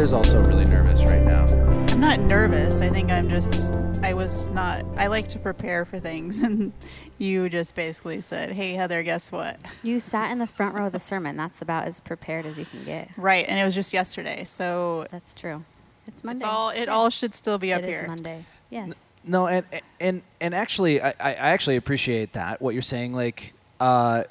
Heather's 0.00 0.14
also 0.14 0.42
really 0.44 0.64
nervous 0.64 1.04
right 1.04 1.20
now. 1.20 1.44
I'm 1.92 2.00
not 2.00 2.20
nervous. 2.20 2.80
I 2.80 2.88
think 2.88 3.10
I'm 3.10 3.28
just, 3.28 3.70
I 4.02 4.14
was 4.14 4.48
not, 4.48 4.82
I 4.96 5.08
like 5.08 5.28
to 5.28 5.38
prepare 5.38 5.84
for 5.84 5.98
things. 6.00 6.40
And 6.42 6.72
you 7.18 7.50
just 7.50 7.74
basically 7.74 8.22
said, 8.22 8.52
hey, 8.52 8.72
Heather, 8.72 9.02
guess 9.02 9.30
what? 9.30 9.60
You 9.82 10.00
sat 10.00 10.30
in 10.30 10.38
the 10.38 10.46
front 10.46 10.74
row 10.74 10.86
of 10.86 10.92
the 10.92 10.98
sermon. 10.98 11.36
That's 11.36 11.60
about 11.60 11.86
as 11.86 12.00
prepared 12.00 12.46
as 12.46 12.56
you 12.56 12.64
can 12.64 12.82
get. 12.82 13.10
Right. 13.18 13.44
And 13.46 13.60
it 13.60 13.64
was 13.64 13.74
just 13.74 13.92
yesterday. 13.92 14.44
So 14.44 15.06
That's 15.10 15.34
true. 15.34 15.66
It's 16.06 16.24
Monday. 16.24 16.46
it's 16.46 16.50
all, 16.50 16.70
it 16.70 16.88
all 16.88 17.10
should 17.10 17.34
still 17.34 17.58
be 17.58 17.70
up 17.74 17.82
It 17.82 17.90
is 17.90 17.94
here. 17.96 18.08
Monday. 18.08 18.46
Yes. 18.70 19.08
No, 19.22 19.48
and 19.48 19.66
and 20.00 20.22
and 20.40 20.54
actually, 20.54 21.02
I, 21.02 21.10
I 21.20 21.34
actually 21.34 21.76
appreciate 21.76 22.32
that 22.32 22.62
what 22.62 22.72
you're 22.72 22.80
saying. 22.80 23.12
Like, 23.12 23.52
uh, 23.80 24.22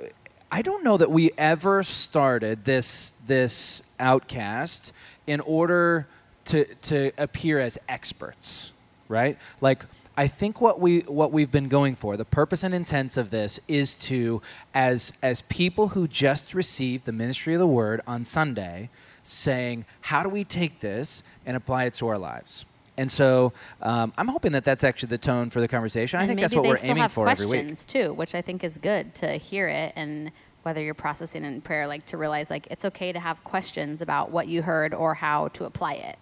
I 0.52 0.64
don't 0.64 0.84
know 0.84 0.98
that 0.98 1.12
we 1.12 1.30
ever 1.38 1.84
started 1.84 2.66
this 2.66 3.14
this 3.28 3.84
outcast 4.00 4.94
in 5.30 5.40
order 5.42 6.08
to 6.46 6.66
to 6.90 7.12
appear 7.18 7.60
as 7.60 7.78
experts, 7.88 8.74
right? 9.08 9.38
Like. 9.62 9.86
I 10.18 10.28
think 10.28 10.60
what 10.60 10.82
we 10.82 11.00
what 11.02 11.32
we've 11.32 11.50
been 11.50 11.70
going 11.70 11.96
for, 11.96 12.18
the 12.18 12.26
purpose 12.26 12.62
and 12.66 12.76
intent 12.76 13.16
of 13.16 13.30
this 13.30 13.58
is 13.70 13.96
to 14.10 14.42
as 14.74 15.14
as 15.24 15.44
people 15.44 15.90
who 15.90 16.10
just 16.10 16.54
received 16.54 17.06
the 17.06 17.14
ministry 17.14 17.54
of 17.54 17.60
the 17.60 17.68
word 17.68 18.02
on 18.06 18.26
Sunday, 18.26 18.90
saying, 19.24 19.86
how 20.02 20.22
do 20.24 20.28
we 20.28 20.44
take 20.44 20.82
this 20.82 21.24
and 21.46 21.56
apply 21.56 21.86
it 21.86 21.94
to 21.94 22.08
our 22.10 22.18
lives? 22.18 22.66
And 22.98 23.10
so 23.10 23.54
um, 23.82 24.12
I'm 24.18 24.28
hoping 24.28 24.52
that 24.52 24.66
that's 24.66 24.84
actually 24.84 25.08
the 25.08 25.20
tone 25.20 25.50
for 25.50 25.62
the 25.62 25.70
conversation. 25.70 26.20
I 26.20 26.28
think 26.28 26.42
that's 26.42 26.54
what 26.54 26.66
we're 26.66 26.80
aiming 26.82 27.08
for 27.08 27.30
every 27.30 27.46
week. 27.46 27.62
questions 27.62 27.86
too, 27.86 28.12
which 28.12 28.36
I 28.36 28.42
think 28.42 28.62
is 28.66 28.78
good 28.78 29.16
to 29.16 29.38
hear 29.38 29.70
it 29.70 29.94
and 29.96 30.34
whether 30.64 30.82
you're 30.82 30.94
processing 30.94 31.44
in 31.46 31.62
prayer, 31.62 31.88
like 31.88 32.06
to 32.08 32.18
realize 32.18 32.50
like 32.50 32.68
it's 32.70 32.86
okay 32.86 33.12
to 33.12 33.20
have 33.20 33.44
questions 33.44 34.02
about 34.02 34.32
what 34.32 34.48
you 34.48 34.62
heard 34.62 34.94
or 34.94 35.14
how 35.14 35.48
to 35.50 35.66
apply 35.66 35.94
it. 35.94 36.18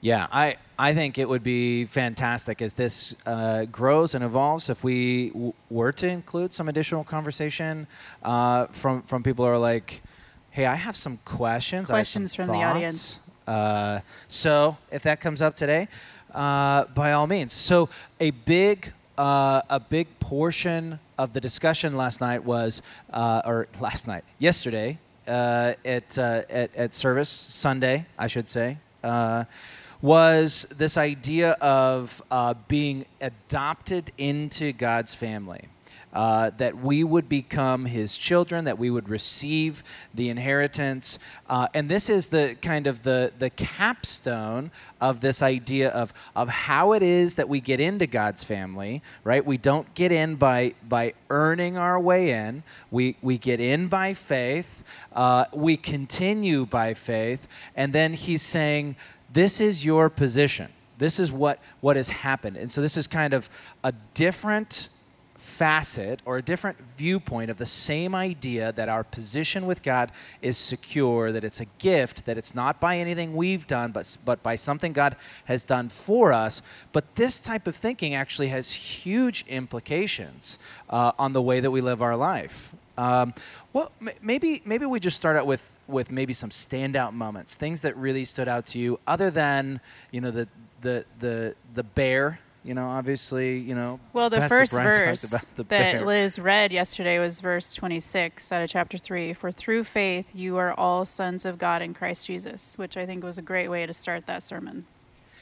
Yeah, 0.00 0.26
I, 0.32 0.56
I 0.76 0.94
think 0.94 1.16
it 1.16 1.28
would 1.28 1.44
be 1.44 1.84
fantastic 1.84 2.60
as 2.60 2.74
this 2.74 3.14
uh, 3.24 3.66
grows 3.66 4.16
and 4.16 4.24
evolves 4.24 4.68
if 4.68 4.82
we 4.82 5.28
w- 5.30 5.52
were 5.70 5.92
to 5.92 6.08
include 6.08 6.52
some 6.52 6.68
additional 6.68 7.04
conversation 7.04 7.86
uh, 8.24 8.66
from, 8.66 9.02
from 9.02 9.22
people 9.22 9.44
who 9.44 9.50
are 9.52 9.58
like, 9.58 10.02
hey, 10.50 10.66
I 10.66 10.74
have 10.74 10.96
some 10.96 11.18
questions. 11.24 11.88
I 11.88 12.02
some 12.02 12.22
Questions 12.22 12.34
from 12.34 12.48
the 12.48 12.64
audience. 12.64 13.20
Uh, 13.46 14.00
so 14.26 14.76
if 14.90 15.04
that 15.04 15.20
comes 15.20 15.40
up 15.40 15.54
today, 15.54 15.86
uh, 16.34 16.84
by 16.86 17.12
all 17.12 17.28
means. 17.28 17.52
So 17.52 17.88
a 18.18 18.30
big 18.30 18.92
uh, 19.18 19.60
a 19.68 19.78
big 19.78 20.08
portion 20.18 20.98
of 21.22 21.32
the 21.32 21.40
discussion 21.40 21.96
last 21.96 22.20
night 22.20 22.44
was, 22.44 22.82
uh, 23.12 23.42
or 23.44 23.68
last 23.80 24.06
night, 24.06 24.24
yesterday 24.38 24.98
uh, 25.26 25.74
at, 25.84 26.18
uh, 26.18 26.42
at 26.50 26.74
at 26.74 26.94
service 26.94 27.28
Sunday, 27.28 28.06
I 28.18 28.26
should 28.26 28.48
say. 28.48 28.78
Uh, 29.02 29.44
was 30.00 30.66
this 30.76 30.96
idea 30.96 31.52
of 31.60 32.20
uh, 32.30 32.54
being 32.66 33.06
adopted 33.20 34.10
into 34.18 34.72
God's 34.72 35.14
family 35.14 35.68
uh, 36.12 36.50
that 36.58 36.76
we 36.78 37.02
would 37.04 37.28
become 37.28 37.86
his 37.86 38.16
children, 38.16 38.64
that 38.64 38.78
we 38.78 38.90
would 38.90 39.08
receive 39.08 39.82
the 40.14 40.28
inheritance. 40.28 41.18
Uh, 41.48 41.68
and 41.74 41.88
this 41.88 42.10
is 42.10 42.26
the 42.28 42.56
kind 42.60 42.86
of 42.86 43.02
the, 43.02 43.32
the 43.38 43.50
capstone 43.50 44.70
of 45.00 45.20
this 45.20 45.42
idea 45.42 45.90
of, 45.90 46.12
of 46.36 46.48
how 46.48 46.92
it 46.92 47.02
is 47.02 47.36
that 47.36 47.48
we 47.48 47.60
get 47.60 47.80
into 47.80 48.06
God's 48.06 48.44
family, 48.44 49.02
right? 49.24 49.44
We 49.44 49.56
don't 49.56 49.92
get 49.94 50.12
in 50.12 50.36
by, 50.36 50.74
by 50.88 51.14
earning 51.30 51.76
our 51.76 51.98
way 51.98 52.30
in, 52.30 52.62
we, 52.90 53.16
we 53.22 53.38
get 53.38 53.58
in 53.58 53.88
by 53.88 54.14
faith, 54.14 54.84
uh, 55.14 55.46
we 55.52 55.76
continue 55.76 56.66
by 56.66 56.94
faith, 56.94 57.48
and 57.74 57.92
then 57.92 58.12
he's 58.12 58.42
saying, 58.42 58.96
This 59.32 59.60
is 59.60 59.84
your 59.84 60.10
position. 60.10 60.68
This 60.98 61.18
is 61.18 61.32
what, 61.32 61.58
what 61.80 61.96
has 61.96 62.08
happened. 62.08 62.56
And 62.56 62.70
so 62.70 62.80
this 62.80 62.96
is 62.96 63.08
kind 63.08 63.34
of 63.34 63.50
a 63.82 63.92
different 64.14 64.88
facet 65.42 66.20
or 66.24 66.38
a 66.38 66.42
different 66.42 66.78
viewpoint 66.96 67.50
of 67.50 67.58
the 67.58 67.66
same 67.66 68.14
idea 68.14 68.72
that 68.72 68.88
our 68.88 69.02
position 69.02 69.66
with 69.66 69.82
God 69.82 70.12
is 70.40 70.56
secure, 70.56 71.32
that 71.32 71.44
it's 71.44 71.60
a 71.60 71.66
gift, 71.78 72.24
that 72.26 72.38
it's 72.38 72.54
not 72.54 72.80
by 72.80 72.96
anything 72.96 73.34
we've 73.34 73.66
done, 73.66 73.92
but, 73.92 74.16
but 74.24 74.42
by 74.42 74.56
something 74.56 74.92
God 74.92 75.16
has 75.46 75.64
done 75.64 75.88
for 75.88 76.32
us. 76.32 76.62
But 76.92 77.16
this 77.16 77.40
type 77.40 77.66
of 77.66 77.76
thinking 77.76 78.14
actually 78.14 78.48
has 78.48 78.72
huge 78.72 79.44
implications 79.48 80.58
uh, 80.88 81.12
on 81.18 81.32
the 81.32 81.42
way 81.42 81.60
that 81.60 81.70
we 81.70 81.80
live 81.80 82.00
our 82.02 82.16
life. 82.16 82.72
Um, 82.96 83.34
well, 83.72 83.90
maybe 84.20 84.62
maybe 84.64 84.84
we 84.84 85.00
just 85.00 85.16
start 85.16 85.36
out 85.36 85.46
with 85.46 85.66
with 85.88 86.10
maybe 86.10 86.32
some 86.32 86.50
standout 86.50 87.14
moments, 87.14 87.56
things 87.56 87.80
that 87.82 87.96
really 87.96 88.24
stood 88.24 88.48
out 88.48 88.66
to 88.66 88.78
you, 88.78 89.00
other 89.06 89.30
than 89.30 89.80
you 90.10 90.20
know 90.20 90.30
the 90.30 90.46
the 90.82 91.04
the 91.18 91.54
the 91.74 91.82
bear. 91.82 92.38
You 92.64 92.74
know, 92.74 92.88
obviously, 92.88 93.58
you 93.58 93.74
know. 93.74 93.98
Well, 94.12 94.30
the 94.30 94.38
Pastor 94.38 94.58
first 94.58 94.72
Brian 94.72 95.06
verse 95.06 95.22
that 95.22 95.68
bear. 95.68 96.04
Liz 96.04 96.38
read 96.38 96.72
yesterday 96.72 97.18
was 97.18 97.40
verse 97.40 97.74
26 97.74 98.52
out 98.52 98.62
of 98.62 98.70
chapter 98.70 98.98
3. 98.98 99.32
For 99.32 99.50
through 99.50 99.84
faith 99.84 100.30
you 100.32 100.56
are 100.58 100.72
all 100.72 101.04
sons 101.04 101.44
of 101.44 101.58
God 101.58 101.82
in 101.82 101.92
Christ 101.92 102.26
Jesus, 102.26 102.78
which 102.78 102.96
I 102.96 103.04
think 103.04 103.24
was 103.24 103.36
a 103.36 103.42
great 103.42 103.68
way 103.68 103.84
to 103.84 103.92
start 103.92 104.26
that 104.26 104.44
sermon. 104.44 104.86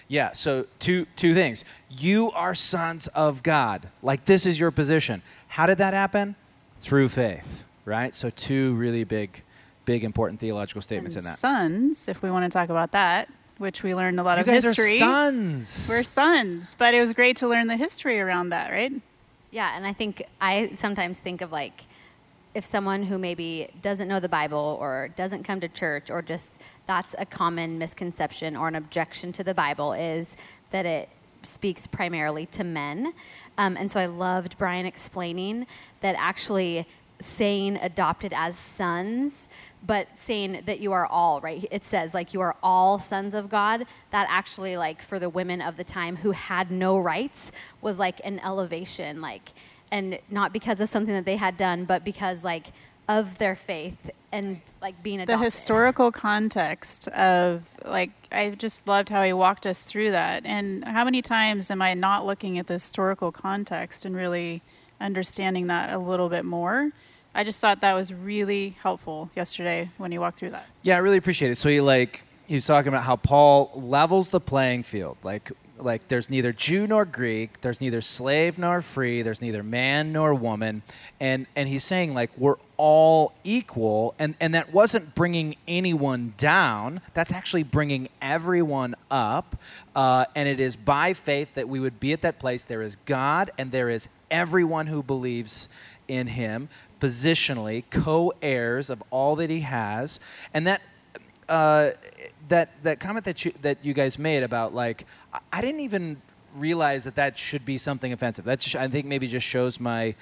Yeah, 0.09 0.33
so 0.33 0.67
two 0.79 1.07
two 1.15 1.35
things. 1.35 1.65
You 1.89 2.33
are 2.33 2.55
sons 2.55 3.07
of 3.09 3.43
God. 3.43 3.89
Like 4.03 4.25
this 4.25 4.47
is 4.47 4.59
your 4.59 4.71
position. 4.71 5.23
How 5.49 5.67
did 5.67 5.79
that 5.79 5.95
happen? 5.95 6.37
Through 6.81 7.11
faith, 7.11 7.65
right? 7.85 8.15
So 8.15 8.31
two 8.31 8.75
really 8.75 9.05
big 9.05 9.45
big 9.85 10.05
important 10.05 10.41
theological 10.41 10.83
statements 10.83 11.17
and 11.17 11.25
in 11.25 11.31
that. 11.31 11.39
sons, 11.39 12.09
if 12.09 12.23
we 12.23 12.31
want 12.31 12.45
to 12.45 12.49
talk 12.49 12.71
about 12.71 12.93
that, 12.93 13.29
which 13.60 13.82
we 13.82 13.94
learned 13.94 14.19
a 14.19 14.22
lot 14.22 14.38
you 14.38 14.41
of 14.41 14.47
guys 14.47 14.62
history. 14.62 14.97
are 14.97 14.98
sons. 14.98 15.87
We're 15.87 16.03
sons, 16.03 16.75
but 16.78 16.94
it 16.94 17.00
was 17.00 17.12
great 17.12 17.37
to 17.37 17.47
learn 17.47 17.66
the 17.66 17.76
history 17.76 18.19
around 18.19 18.48
that, 18.48 18.71
right? 18.71 18.93
Yeah, 19.50 19.76
and 19.76 19.87
I 19.87 19.93
think 19.93 20.25
I 20.41 20.71
sometimes 20.75 21.19
think 21.19 21.43
of 21.43 21.53
like 21.53 21.84
if 22.54 22.65
someone 22.65 23.03
who 23.03 23.19
maybe 23.19 23.69
doesn't 23.82 24.09
know 24.09 24.19
the 24.19 24.31
Bible 24.31 24.78
or 24.81 25.10
doesn't 25.15 25.43
come 25.43 25.60
to 25.60 25.69
church 25.69 26.10
or 26.10 26.22
just 26.22 26.59
that's 26.87 27.15
a 27.19 27.26
common 27.26 27.78
misconception 27.78 28.56
or 28.56 28.66
an 28.66 28.76
objection 28.76 29.31
to 29.32 29.44
the 29.44 29.53
Bible 29.53 29.92
is 29.92 30.37
that 30.71 30.87
it 30.87 31.10
speaks 31.42 31.87
primarily 31.87 32.47
to 32.47 32.65
men. 32.65 33.12
Um, 33.59 33.77
and 33.77 33.92
so 33.92 34.00
I 34.00 34.06
loved 34.06 34.56
Brian 34.56 34.87
explaining 34.87 35.66
that 36.00 36.15
actually 36.19 36.88
saying 37.21 37.77
adopted 37.77 38.33
as 38.35 38.57
sons 38.57 39.49
but 39.87 40.07
saying 40.15 40.63
that 40.67 40.81
you 40.81 40.93
are 40.93 41.07
all 41.07 41.41
right 41.41 41.67
it 41.71 41.85
says 41.85 42.15
like 42.15 42.35
you 42.35 42.41
are 42.41 42.57
all 42.63 42.99
sons 42.99 43.35
of 43.35 43.49
god 43.49 43.85
that 44.11 44.27
actually 44.31 44.77
like 44.77 45.03
for 45.03 45.19
the 45.19 45.29
women 45.29 45.61
of 45.61 45.77
the 45.77 45.85
time 45.85 46.17
who 46.17 46.33
had 46.33 46.71
no 46.71 46.99
rights 46.99 47.53
was 47.81 47.99
like 47.99 48.21
an 48.25 48.41
elevation 48.41 49.21
like 49.21 49.53
and 49.93 50.19
not 50.31 50.53
because 50.53 50.81
of 50.81 50.89
something 50.89 51.15
that 51.15 51.25
they 51.25 51.37
had 51.37 51.57
done 51.57 51.85
but 51.85 52.05
because 52.05 52.45
like 52.45 52.73
of 53.09 53.39
their 53.39 53.57
faith 53.57 54.11
and 54.31 54.61
like 54.81 55.03
being 55.03 55.21
adopted. 55.21 55.41
the 55.41 55.45
historical 55.45 56.13
context 56.13 57.09
of 57.09 57.63
like 57.85 58.11
I 58.31 58.51
just 58.51 58.87
loved 58.87 59.09
how 59.09 59.25
he 59.25 59.33
walked 59.33 59.67
us 59.67 59.85
through 59.85 60.13
that. 60.13 60.47
And 60.47 60.85
how 60.85 61.05
many 61.05 61.21
times 61.21 61.71
am 61.71 61.83
I 61.83 61.95
not 61.95 62.25
looking 62.25 62.59
at 62.59 62.69
the 62.69 62.75
historical 62.75 63.33
context 63.33 64.05
and 64.05 64.15
really 64.15 64.63
understanding 65.01 65.67
that 65.67 65.93
a 65.93 65.99
little 65.99 66.29
bit 66.29 66.45
more? 66.45 66.93
I 67.35 67.45
just 67.45 67.61
thought 67.61 67.81
that 67.83 67.95
was 67.95 68.13
really 68.13 68.77
helpful 68.83 69.31
yesterday 69.37 69.91
when 69.99 70.11
he 70.13 70.19
walked 70.19 70.39
through 70.39 70.51
that. 70.51 70.67
Yeah, 70.83 70.97
I 70.97 70.99
really 70.99 71.17
appreciate 71.17 71.51
it. 71.51 71.57
So 71.57 71.69
he 71.69 71.81
like 71.81 72.25
he 72.47 72.55
was 72.55 72.67
talking 72.67 72.89
about 72.89 73.05
how 73.05 73.17
Paul 73.17 73.71
levels 73.75 74.31
the 74.31 74.41
playing 74.41 74.83
field. 74.83 75.17
Like 75.23 75.53
like 75.83 76.09
there's 76.09 76.31
neither 76.31 76.53
Jew 76.53 76.87
nor 76.87 77.05
Greek, 77.05 77.61
there's 77.61 77.81
neither 77.81 78.01
slave 78.01 78.59
nor 78.59 78.83
free, 78.83 79.23
there's 79.23 79.41
neither 79.41 79.63
man 79.63 80.13
nor 80.13 80.35
woman, 80.35 80.83
and 81.19 81.47
and 81.57 81.69
he's 81.69 81.85
saying 81.85 82.15
like 82.15 82.31
we're 82.37 82.57
all 82.77 83.33
equal, 83.45 84.15
and 84.19 84.34
and 84.41 84.54
that 84.54 84.72
wasn't 84.72 85.15
bringing 85.15 85.57
anyone 85.69 86.34
down. 86.37 87.01
That's 87.15 87.33
actually 87.33 87.63
bringing 87.63 88.09
everyone 88.21 88.95
up, 89.10 89.57
uh, 89.95 90.27
and 90.34 90.49
it 90.49 90.60
is 90.60 90.77
by 90.77 91.15
faith 91.15 91.54
that 91.54 91.69
we 91.69 91.81
would 91.81 92.01
be 92.01 92.13
at 92.13 92.22
that 92.22 92.39
place. 92.39 92.65
There 92.65 92.83
is 92.83 92.97
God, 93.07 93.51
and 93.59 93.71
there 93.71 93.89
is 93.89 94.09
everyone 94.31 94.87
who 94.87 95.03
believes 95.03 95.69
in 96.09 96.27
Him 96.27 96.69
positionally 97.01 97.83
co-heirs 97.91 98.91
of 98.91 99.03
all 99.11 99.35
that 99.37 99.51
he 99.51 99.61
has 99.61 100.21
and 100.55 100.67
that 100.67 100.81
uh, 101.49 101.91
that 102.49 102.71
that 102.85 103.01
comment 103.01 103.25
that 103.25 103.45
you 103.45 103.53
that 103.63 103.79
you 103.83 103.93
guys 103.93 104.19
made 104.19 104.43
about 104.43 104.75
like 104.75 105.05
I, 105.53 105.61
didn't 105.61 105.81
even 105.81 106.21
realize 106.57 107.05
that 107.05 107.17
that 107.17 107.37
should 107.39 107.65
be 107.65 107.79
something 107.79 108.13
offensive 108.13 108.45
that 108.45 108.63
sh- 108.63 108.75
i 108.77 108.87
think 108.89 109.07
maybe 109.07 109.27
just 109.29 109.47
shows 109.47 109.79
my 109.81 110.15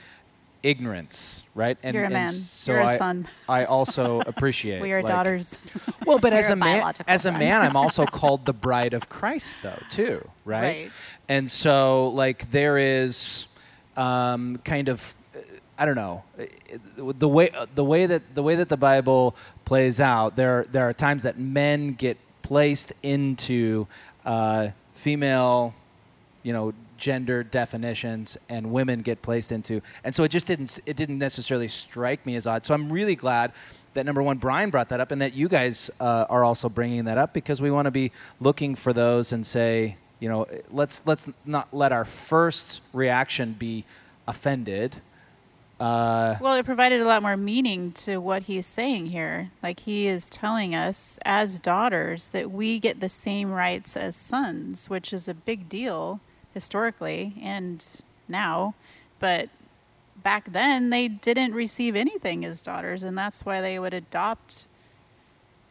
ignorance 0.62 1.42
right 1.54 1.78
and 1.82 1.94
You're 1.94 2.04
a 2.04 2.10
man. 2.10 2.30
so 2.32 2.72
You're 2.72 2.80
a 2.82 2.86
I, 2.86 2.98
son. 2.98 3.28
I 3.48 3.64
also 3.76 4.20
appreciate 4.20 4.80
We 4.82 4.92
are 4.92 5.02
like- 5.02 5.10
daughters. 5.12 5.56
well 6.06 6.18
but 6.18 6.32
as 6.32 6.48
a 6.50 6.52
a 6.52 6.56
man 6.56 6.94
as 7.06 7.26
a 7.26 7.32
man 7.32 7.62
i'm 7.62 7.76
also 7.76 8.04
called 8.20 8.44
the 8.46 8.52
bride 8.52 8.92
of 8.94 9.08
christ 9.08 9.58
though 9.62 9.78
too 9.90 10.26
right, 10.44 10.60
Right. 10.62 10.90
and 11.28 11.50
so 11.50 12.08
like 12.08 12.50
there 12.50 12.78
is 12.78 13.46
um, 13.96 14.58
kind 14.64 14.88
of 14.88 15.14
uh, 15.34 15.40
I 15.78 15.86
don't 15.86 15.94
know 15.94 16.24
uh, 16.38 16.44
the 16.96 17.28
way 17.28 17.50
the 17.74 17.84
way 17.84 18.06
that 18.06 18.34
the 18.34 18.42
way 18.42 18.56
that 18.56 18.68
the 18.68 18.76
Bible 18.76 19.36
plays 19.64 20.00
out. 20.00 20.36
There 20.36 20.64
there 20.72 20.88
are 20.88 20.92
times 20.92 21.22
that 21.22 21.38
men 21.38 21.92
get 21.92 22.18
placed 22.42 22.92
into 23.02 23.86
uh, 24.24 24.70
female, 24.92 25.74
you 26.42 26.52
know, 26.52 26.72
gender 26.96 27.44
definitions, 27.44 28.36
and 28.48 28.72
women 28.72 29.02
get 29.02 29.22
placed 29.22 29.52
into, 29.52 29.80
and 30.02 30.14
so 30.14 30.24
it 30.24 30.30
just 30.30 30.48
didn't 30.48 30.80
it 30.84 30.96
didn't 30.96 31.18
necessarily 31.18 31.68
strike 31.68 32.26
me 32.26 32.34
as 32.34 32.46
odd. 32.46 32.66
So 32.66 32.74
I'm 32.74 32.90
really 32.90 33.14
glad 33.14 33.52
that 33.94 34.04
number 34.04 34.22
one, 34.22 34.38
Brian 34.38 34.70
brought 34.70 34.88
that 34.88 35.00
up, 35.00 35.12
and 35.12 35.22
that 35.22 35.34
you 35.34 35.48
guys 35.48 35.90
uh, 36.00 36.26
are 36.28 36.44
also 36.44 36.68
bringing 36.68 37.04
that 37.04 37.18
up 37.18 37.32
because 37.32 37.62
we 37.62 37.70
want 37.70 37.86
to 37.86 37.92
be 37.92 38.10
looking 38.40 38.74
for 38.74 38.92
those 38.92 39.32
and 39.32 39.46
say, 39.46 39.96
you 40.18 40.28
know, 40.28 40.46
let's 40.70 41.06
let's 41.06 41.26
not 41.44 41.68
let 41.72 41.92
our 41.92 42.04
first 42.04 42.80
reaction 42.92 43.52
be 43.52 43.84
offended. 44.26 44.96
Uh, 45.80 46.36
Well, 46.40 46.54
it 46.54 46.64
provided 46.64 47.00
a 47.00 47.04
lot 47.04 47.22
more 47.22 47.36
meaning 47.36 47.92
to 47.92 48.18
what 48.18 48.42
he's 48.44 48.66
saying 48.66 49.06
here. 49.06 49.50
Like 49.62 49.80
he 49.80 50.06
is 50.06 50.28
telling 50.28 50.74
us 50.74 51.18
as 51.24 51.60
daughters 51.60 52.28
that 52.28 52.50
we 52.50 52.78
get 52.80 53.00
the 53.00 53.08
same 53.08 53.52
rights 53.52 53.96
as 53.96 54.16
sons, 54.16 54.90
which 54.90 55.12
is 55.12 55.28
a 55.28 55.34
big 55.34 55.68
deal 55.68 56.20
historically 56.52 57.34
and 57.40 57.84
now. 58.26 58.74
But 59.20 59.50
back 60.20 60.52
then, 60.52 60.90
they 60.90 61.06
didn't 61.08 61.54
receive 61.54 61.94
anything 61.94 62.44
as 62.44 62.60
daughters, 62.60 63.04
and 63.04 63.16
that's 63.16 63.44
why 63.46 63.60
they 63.60 63.78
would 63.78 63.94
adopt 63.94 64.66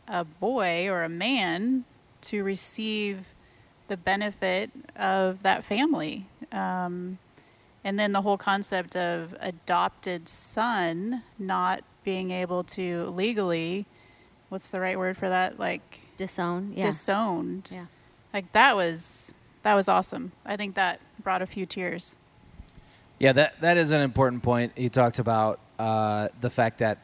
a 0.07 0.23
boy 0.23 0.87
or 0.87 1.03
a 1.03 1.09
man 1.09 1.83
to 2.21 2.43
receive 2.43 3.33
the 3.87 3.97
benefit 3.97 4.71
of 4.95 5.43
that 5.43 5.63
family. 5.65 6.27
Um, 6.51 7.19
and 7.87 7.97
then 7.97 8.11
the 8.11 8.21
whole 8.21 8.37
concept 8.37 8.97
of 8.97 9.33
adopted 9.39 10.27
son 10.27 11.23
not 11.39 11.85
being 12.03 12.31
able 12.31 12.61
to 12.61 13.05
legally, 13.05 13.85
what's 14.49 14.71
the 14.71 14.81
right 14.81 14.99
word 14.99 15.15
for 15.15 15.29
that? 15.29 15.57
Like 15.57 16.01
Disown. 16.17 16.73
Yeah. 16.75 16.87
disowned. 16.87 17.69
yeah. 17.71 17.85
Like 18.33 18.51
that 18.51 18.75
was 18.75 19.33
that 19.63 19.73
was 19.73 19.87
awesome. 19.87 20.33
I 20.45 20.57
think 20.57 20.75
that 20.75 20.99
brought 21.23 21.41
a 21.41 21.45
few 21.45 21.65
tears. 21.65 22.17
Yeah, 23.19 23.31
that 23.31 23.61
that 23.61 23.77
is 23.77 23.91
an 23.91 24.01
important 24.01 24.43
point. 24.43 24.73
He 24.75 24.89
talked 24.89 25.17
about 25.17 25.61
uh, 25.79 26.27
the 26.41 26.49
fact 26.49 26.79
that 26.79 26.97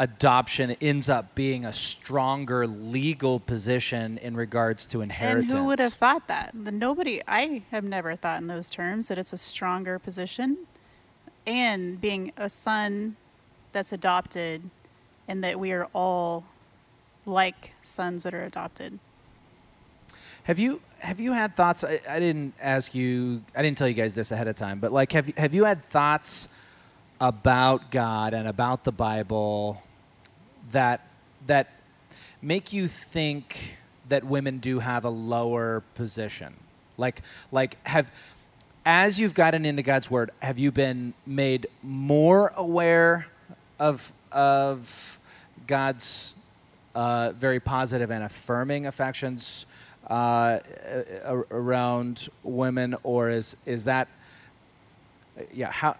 adoption 0.00 0.74
ends 0.80 1.10
up 1.10 1.34
being 1.34 1.66
a 1.66 1.72
stronger 1.72 2.66
legal 2.66 3.38
position 3.38 4.16
in 4.18 4.34
regards 4.34 4.86
to 4.86 5.02
inheritance. 5.02 5.52
And 5.52 5.60
who 5.60 5.66
would 5.66 5.78
have 5.78 5.92
thought 5.92 6.26
that? 6.26 6.54
Nobody 6.54 7.20
I 7.28 7.62
have 7.70 7.84
never 7.84 8.16
thought 8.16 8.40
in 8.40 8.46
those 8.46 8.70
terms 8.70 9.08
that 9.08 9.18
it's 9.18 9.34
a 9.34 9.38
stronger 9.38 9.98
position 9.98 10.56
and 11.46 12.00
being 12.00 12.32
a 12.38 12.48
son 12.48 13.16
that's 13.72 13.92
adopted 13.92 14.62
and 15.28 15.44
that 15.44 15.60
we 15.60 15.70
are 15.70 15.86
all 15.94 16.44
like 17.26 17.72
sons 17.82 18.22
that 18.22 18.32
are 18.32 18.44
adopted. 18.44 18.98
Have 20.44 20.58
you 20.58 20.80
have 21.00 21.20
you 21.20 21.32
had 21.32 21.54
thoughts? 21.54 21.84
I, 21.84 22.00
I 22.08 22.18
didn't 22.18 22.54
ask 22.58 22.94
you. 22.94 23.42
I 23.54 23.60
didn't 23.60 23.76
tell 23.76 23.88
you 23.88 23.94
guys 23.94 24.14
this 24.14 24.32
ahead 24.32 24.48
of 24.48 24.56
time, 24.56 24.80
but 24.80 24.92
like, 24.92 25.12
have 25.12 25.28
have 25.36 25.52
you 25.52 25.64
had 25.64 25.84
thoughts 25.90 26.48
about 27.20 27.90
God 27.90 28.32
and 28.32 28.48
about 28.48 28.84
the 28.84 28.92
Bible 28.92 29.82
that 30.72 31.06
that 31.46 31.70
make 32.42 32.72
you 32.72 32.86
think 32.86 33.76
that 34.08 34.24
women 34.24 34.58
do 34.58 34.78
have 34.78 35.04
a 35.04 35.10
lower 35.10 35.82
position? 35.94 36.54
Like 36.96 37.22
like 37.50 37.76
have 37.86 38.10
as 38.84 39.20
you've 39.20 39.34
gotten 39.34 39.64
into 39.64 39.82
God's 39.82 40.10
word, 40.10 40.30
have 40.40 40.58
you 40.58 40.70
been 40.70 41.14
made 41.26 41.66
more 41.82 42.52
aware 42.56 43.26
of 43.78 44.12
of 44.32 45.18
God's 45.66 46.34
uh, 46.94 47.32
very 47.36 47.60
positive 47.60 48.10
and 48.10 48.24
affirming 48.24 48.86
affections 48.86 49.66
uh, 50.08 50.58
around 51.50 52.28
women, 52.42 52.96
or 53.02 53.30
is 53.30 53.56
is 53.66 53.84
that 53.84 54.08
yeah? 55.52 55.70
How 55.70 55.96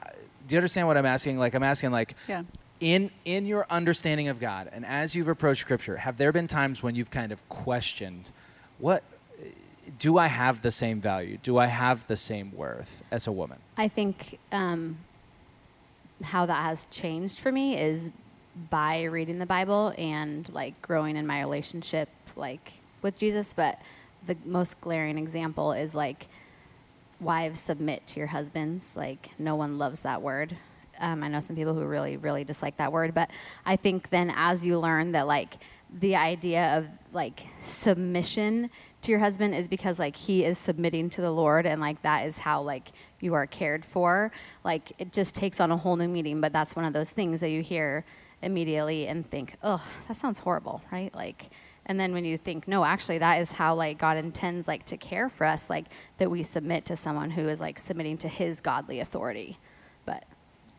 do 0.46 0.54
you 0.54 0.58
understand 0.58 0.88
what 0.88 0.96
I'm 0.96 1.06
asking? 1.06 1.38
Like 1.38 1.54
I'm 1.54 1.62
asking 1.62 1.92
like 1.92 2.14
Yeah. 2.28 2.42
In 2.80 3.10
in 3.24 3.46
your 3.46 3.66
understanding 3.70 4.28
of 4.28 4.40
God 4.40 4.68
and 4.72 4.84
as 4.84 5.14
you've 5.14 5.28
approached 5.28 5.60
Scripture, 5.60 5.96
have 5.96 6.16
there 6.16 6.32
been 6.32 6.46
times 6.46 6.82
when 6.82 6.94
you've 6.94 7.10
kind 7.10 7.32
of 7.32 7.46
questioned 7.48 8.30
what 8.78 9.04
do 9.98 10.18
I 10.18 10.26
have 10.26 10.62
the 10.62 10.70
same 10.70 11.00
value? 11.00 11.38
Do 11.42 11.58
I 11.58 11.66
have 11.66 12.06
the 12.06 12.16
same 12.16 12.52
worth 12.54 13.02
as 13.10 13.26
a 13.26 13.32
woman? 13.32 13.58
I 13.76 13.88
think 13.88 14.38
um, 14.52 14.98
how 16.22 16.46
that 16.46 16.62
has 16.62 16.86
changed 16.86 17.38
for 17.38 17.52
me 17.52 17.78
is 17.78 18.10
by 18.70 19.04
reading 19.04 19.38
the 19.38 19.46
Bible 19.46 19.92
and 19.98 20.48
like 20.52 20.80
growing 20.82 21.16
in 21.16 21.26
my 21.26 21.40
relationship 21.40 22.08
like 22.36 22.72
with 23.02 23.18
Jesus. 23.18 23.52
But 23.54 23.80
the 24.26 24.36
most 24.44 24.80
glaring 24.80 25.18
example 25.18 25.72
is 25.72 25.94
like 25.94 26.26
wives 27.20 27.60
submit 27.60 28.06
to 28.08 28.18
your 28.18 28.28
husbands. 28.28 28.94
Like 28.96 29.30
no 29.38 29.56
one 29.56 29.78
loves 29.78 30.00
that 30.00 30.22
word. 30.22 30.56
Um, 31.00 31.22
I 31.22 31.28
know 31.28 31.40
some 31.40 31.56
people 31.56 31.74
who 31.74 31.84
really, 31.84 32.16
really 32.16 32.44
dislike 32.44 32.76
that 32.76 32.92
word, 32.92 33.14
but 33.14 33.30
I 33.64 33.76
think 33.76 34.10
then 34.10 34.32
as 34.36 34.64
you 34.64 34.78
learn 34.78 35.12
that 35.12 35.26
like 35.26 35.58
the 35.98 36.16
idea 36.16 36.78
of 36.78 36.86
like 37.12 37.42
submission 37.62 38.70
to 39.02 39.10
your 39.10 39.18
husband 39.18 39.54
is 39.54 39.66
because 39.66 39.98
like 39.98 40.14
he 40.14 40.44
is 40.44 40.58
submitting 40.58 41.10
to 41.10 41.20
the 41.20 41.30
Lord 41.30 41.66
and 41.66 41.80
like 41.80 42.00
that 42.02 42.26
is 42.26 42.38
how 42.38 42.62
like 42.62 42.88
you 43.20 43.34
are 43.34 43.46
cared 43.46 43.84
for. 43.84 44.30
Like 44.64 44.92
it 44.98 45.12
just 45.12 45.34
takes 45.34 45.58
on 45.58 45.70
a 45.70 45.76
whole 45.76 45.96
new 45.96 46.08
meaning, 46.08 46.40
but 46.40 46.52
that's 46.52 46.76
one 46.76 46.84
of 46.84 46.92
those 46.92 47.10
things 47.10 47.40
that 47.40 47.50
you 47.50 47.62
hear 47.62 48.04
immediately 48.42 49.06
and 49.06 49.28
think, 49.28 49.56
oh, 49.62 49.84
that 50.08 50.16
sounds 50.16 50.38
horrible, 50.38 50.82
right? 50.92 51.14
Like, 51.14 51.50
and 51.86 51.98
then 51.98 52.12
when 52.12 52.24
you 52.24 52.38
think, 52.38 52.68
no, 52.68 52.84
actually, 52.84 53.18
that 53.18 53.40
is 53.40 53.50
how 53.50 53.74
like 53.74 53.98
God 53.98 54.16
intends 54.16 54.68
like 54.68 54.84
to 54.86 54.96
care 54.96 55.28
for 55.28 55.44
us, 55.44 55.68
like 55.68 55.86
that 56.18 56.30
we 56.30 56.42
submit 56.42 56.84
to 56.86 56.96
someone 56.96 57.30
who 57.30 57.48
is 57.48 57.60
like 57.60 57.78
submitting 57.78 58.18
to 58.18 58.28
His 58.28 58.60
godly 58.60 59.00
authority. 59.00 59.58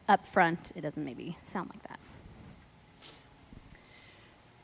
Up 0.09 0.25
front, 0.27 0.71
it 0.75 0.81
doesn't 0.81 1.03
maybe 1.03 1.37
sound 1.45 1.69
like 1.69 1.83
that. 1.83 1.99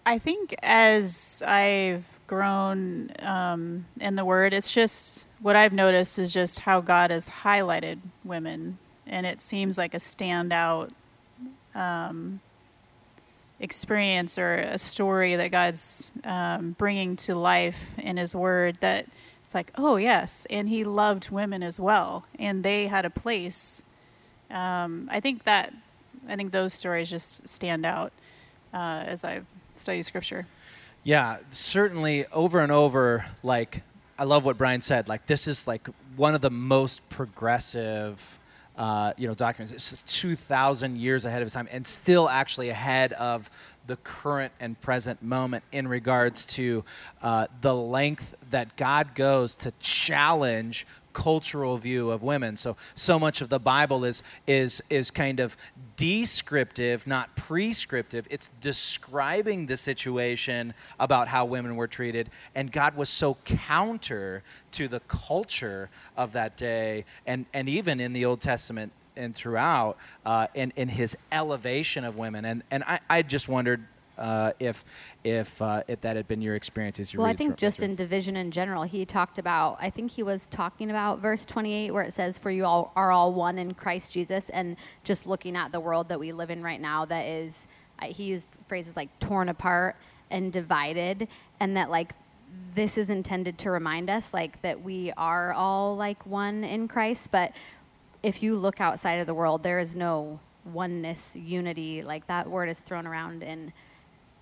I 0.06 0.20
think 0.20 0.56
as 0.64 1.44
I've 1.46 2.06
grown 2.28 3.12
um, 3.20 3.86
in 4.00 4.16
the 4.16 4.24
word, 4.24 4.54
it's 4.54 4.74
just 4.74 5.28
what 5.42 5.56
I've 5.56 5.74
noticed 5.74 6.18
is 6.20 6.34
just 6.34 6.62
how 6.62 6.82
God 6.82 7.12
has 7.12 7.30
highlighted 7.30 8.00
women, 8.24 8.78
and 9.06 9.26
it 9.26 9.42
seems 9.42 9.78
like 9.78 9.94
a 9.94 9.98
standout 9.98 10.92
um, 11.76 12.40
experience 13.60 14.38
or 14.38 14.56
a 14.56 14.78
story 14.78 15.36
that 15.36 15.52
God's 15.52 16.12
um, 16.24 16.76
bringing 16.78 17.16
to 17.18 17.36
life 17.36 17.92
in 17.98 18.18
His 18.18 18.36
Word. 18.36 18.78
That 18.80 19.08
it's 19.46 19.56
like, 19.56 19.72
oh 19.76 19.98
yes, 19.98 20.46
and 20.50 20.70
He 20.70 20.84
loved 20.84 21.30
women 21.32 21.64
as 21.64 21.80
well, 21.80 22.26
and 22.40 22.64
they 22.64 22.88
had 22.88 23.06
a 23.06 23.10
place. 23.10 23.84
Um, 24.50 25.10
I 25.12 25.20
think 25.20 25.44
that 25.44 25.74
I 26.28 26.36
think 26.36 26.52
those 26.52 26.74
stories 26.74 27.10
just 27.10 27.48
stand 27.48 27.86
out 27.86 28.12
uh, 28.74 29.04
as 29.06 29.24
I've 29.24 29.46
studied 29.76 30.04
Scripture. 30.04 30.46
Yeah, 31.04 31.38
certainly 31.52 32.26
over 32.34 32.60
and 32.60 32.72
over, 32.72 33.26
like, 33.44 33.82
I 34.20 34.24
love 34.24 34.44
what 34.44 34.58
Brian 34.58 34.82
said. 34.82 35.08
Like, 35.08 35.26
this 35.26 35.48
is 35.48 35.68
like 35.68 35.88
one 36.16 36.36
of 36.36 36.42
the 36.42 36.50
most 36.50 37.08
progressive, 37.10 38.40
uh, 38.78 39.14
you 39.18 39.28
know, 39.28 39.34
documents. 39.34 39.72
It's 39.72 40.04
2,000 40.04 40.98
years 40.98 41.24
ahead 41.24 41.42
of 41.42 41.46
its 41.46 41.54
time 41.54 41.70
and 41.72 41.86
still 41.86 42.28
actually 42.28 42.70
ahead 42.70 43.14
of 43.14 43.50
the 43.86 43.96
current 43.98 44.52
and 44.60 44.80
present 44.82 45.24
moment 45.24 45.64
in 45.72 45.88
regards 45.88 46.44
to 46.46 46.84
uh, 47.22 47.48
the 47.62 47.74
length 47.74 48.36
that 48.52 48.76
God 48.76 49.16
goes 49.16 49.56
to 49.56 49.72
challenge 49.80 50.86
cultural 51.14 51.78
view 51.78 52.12
of 52.12 52.24
women. 52.24 52.58
So 52.58 52.76
so 52.96 53.18
much 53.20 53.42
of 53.42 53.50
the 53.50 53.60
Bible 53.60 54.06
is 54.06 54.24
is 54.46 54.82
is 54.90 55.12
kind 55.12 55.40
of 55.40 55.58
descriptive, 55.96 57.08
not 57.08 57.36
prescriptive. 57.36 58.28
It's 58.30 58.50
describing 58.62 59.66
the 59.66 59.78
situation 59.78 60.74
about 61.00 61.28
how 61.28 61.46
women 61.46 61.76
were 61.76 61.88
treated, 61.88 62.30
and 62.56 62.72
God 62.72 62.96
was 62.96 63.10
so 63.10 63.38
counter 63.46 64.44
to 64.74 64.88
the 64.88 65.00
culture 65.02 65.90
of 66.16 66.34
that 66.34 66.56
day, 66.58 67.06
and 67.26 67.46
and 67.54 67.68
even 67.68 68.00
in 68.00 68.14
the 68.14 68.26
Old 68.26 68.42
Testament 68.42 68.92
and 69.16 69.34
throughout, 69.34 69.98
uh, 70.26 70.48
in 70.54 70.72
in 70.76 70.88
His 70.88 71.18
elevation 71.32 72.04
of 72.04 72.16
women. 72.18 72.46
And 72.46 72.64
and 72.72 72.84
I, 72.84 73.00
I 73.10 73.22
just 73.22 73.48
wondered. 73.48 73.86
Uh, 74.18 74.52
if 74.60 74.84
if 75.24 75.62
uh, 75.62 75.84
if 75.88 76.02
that 76.02 76.16
had 76.16 76.28
been 76.28 76.42
your 76.42 76.56
experience 76.56 77.00
as 77.00 77.14
you 77.14 77.20
Well, 77.20 77.28
I 77.28 77.36
think 77.36 77.58
just 77.58 77.82
in 77.82 77.96
division 77.96 78.38
in 78.38 78.52
general, 78.52 78.84
he 78.84 79.06
talked 79.06 79.38
about, 79.38 79.78
I 79.80 79.90
think 79.90 80.12
he 80.12 80.24
was 80.24 80.48
talking 80.48 80.90
about 80.90 81.20
verse 81.20 81.46
28 81.46 81.92
where 81.92 82.04
it 82.04 82.14
says, 82.14 82.38
For 82.38 82.50
you 82.50 82.66
all 82.66 82.92
are 82.96 83.12
all 83.12 83.34
one 83.34 83.58
in 83.60 83.74
Christ 83.74 84.12
Jesus. 84.12 84.50
And 84.50 84.78
just 85.04 85.28
looking 85.28 85.56
at 85.56 85.72
the 85.72 85.80
world 85.80 86.10
that 86.10 86.20
we 86.20 86.32
live 86.32 86.50
in 86.50 86.64
right 86.64 86.82
now, 86.82 87.06
that 87.06 87.26
is, 87.26 87.68
uh, 88.00 88.08
he 88.08 88.26
used 88.26 88.48
phrases 88.68 88.96
like 88.96 89.10
torn 89.20 89.50
apart 89.50 89.96
and 90.32 90.52
divided, 90.52 91.28
and 91.60 91.78
that 91.78 91.90
like 91.90 92.14
this 92.74 92.98
is 92.98 93.10
intended 93.10 93.58
to 93.60 93.72
remind 93.72 94.10
us 94.10 94.34
like 94.34 94.62
that 94.62 94.82
we 94.82 95.12
are 95.18 95.54
all 95.54 95.96
like 95.96 96.26
one 96.26 96.64
in 96.64 96.88
Christ. 96.88 97.32
But 97.32 97.54
if 98.24 98.42
you 98.42 98.56
look 98.56 98.82
outside 98.82 99.16
of 99.16 99.28
the 99.28 99.34
world, 99.34 99.64
there 99.64 99.80
is 99.80 99.96
no 99.96 100.40
oneness, 100.74 101.32
unity. 101.36 102.04
Like 102.04 102.28
that 102.28 102.50
word 102.50 102.70
is 102.70 102.80
thrown 102.80 103.08
around 103.08 103.44
in 103.44 103.74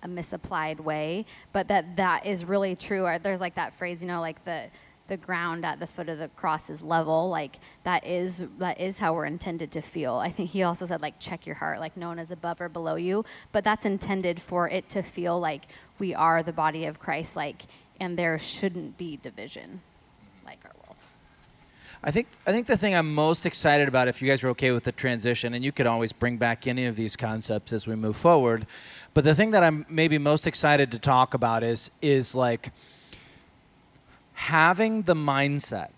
a 0.06 0.08
misapplied 0.08 0.80
way, 0.80 1.26
but 1.52 1.68
that 1.68 1.96
that 1.96 2.26
is 2.26 2.44
really 2.44 2.76
true. 2.76 3.04
Or 3.04 3.18
there's 3.18 3.40
like 3.40 3.56
that 3.56 3.74
phrase, 3.74 4.00
you 4.00 4.08
know, 4.08 4.20
like 4.20 4.44
the 4.44 4.70
the 5.08 5.16
ground 5.16 5.64
at 5.64 5.78
the 5.78 5.86
foot 5.86 6.08
of 6.08 6.18
the 6.18 6.28
cross 6.28 6.68
is 6.70 6.82
level. 6.82 7.28
Like 7.28 7.58
that 7.84 8.06
is 8.06 8.44
that 8.58 8.80
is 8.80 8.98
how 8.98 9.14
we're 9.14 9.26
intended 9.26 9.70
to 9.72 9.80
feel. 9.80 10.14
I 10.14 10.30
think 10.30 10.50
he 10.50 10.62
also 10.62 10.86
said 10.86 11.02
like 11.02 11.18
check 11.20 11.46
your 11.46 11.56
heart 11.56 11.80
like 11.80 11.96
no 11.96 12.08
one 12.08 12.18
is 12.18 12.30
above 12.30 12.60
or 12.60 12.68
below 12.68 12.96
you. 12.96 13.24
But 13.52 13.64
that's 13.64 13.84
intended 13.84 14.40
for 14.40 14.68
it 14.68 14.88
to 14.90 15.02
feel 15.02 15.38
like 15.38 15.68
we 15.98 16.14
are 16.14 16.42
the 16.42 16.52
body 16.52 16.86
of 16.86 17.00
christ 17.00 17.36
like 17.36 17.62
and 18.00 18.18
there 18.18 18.38
shouldn't 18.38 18.96
be 18.98 19.16
division 19.16 19.80
like 20.44 20.58
our 20.64 20.72
world 20.82 20.85
I 22.02 22.10
think 22.10 22.28
I 22.46 22.52
think 22.52 22.66
the 22.66 22.76
thing 22.76 22.94
I'm 22.94 23.14
most 23.14 23.46
excited 23.46 23.88
about, 23.88 24.08
if 24.08 24.20
you 24.20 24.28
guys 24.28 24.44
are 24.44 24.48
okay 24.50 24.70
with 24.70 24.84
the 24.84 24.92
transition, 24.92 25.54
and 25.54 25.64
you 25.64 25.72
could 25.72 25.86
always 25.86 26.12
bring 26.12 26.36
back 26.36 26.66
any 26.66 26.86
of 26.86 26.96
these 26.96 27.16
concepts 27.16 27.72
as 27.72 27.86
we 27.86 27.96
move 27.96 28.16
forward, 28.16 28.66
but 29.14 29.24
the 29.24 29.34
thing 29.34 29.50
that 29.52 29.64
I'm 29.64 29.86
maybe 29.88 30.18
most 30.18 30.46
excited 30.46 30.92
to 30.92 30.98
talk 30.98 31.34
about 31.34 31.62
is 31.62 31.90
is 32.02 32.34
like 32.34 32.70
having 34.34 35.02
the 35.02 35.14
mindset. 35.14 35.88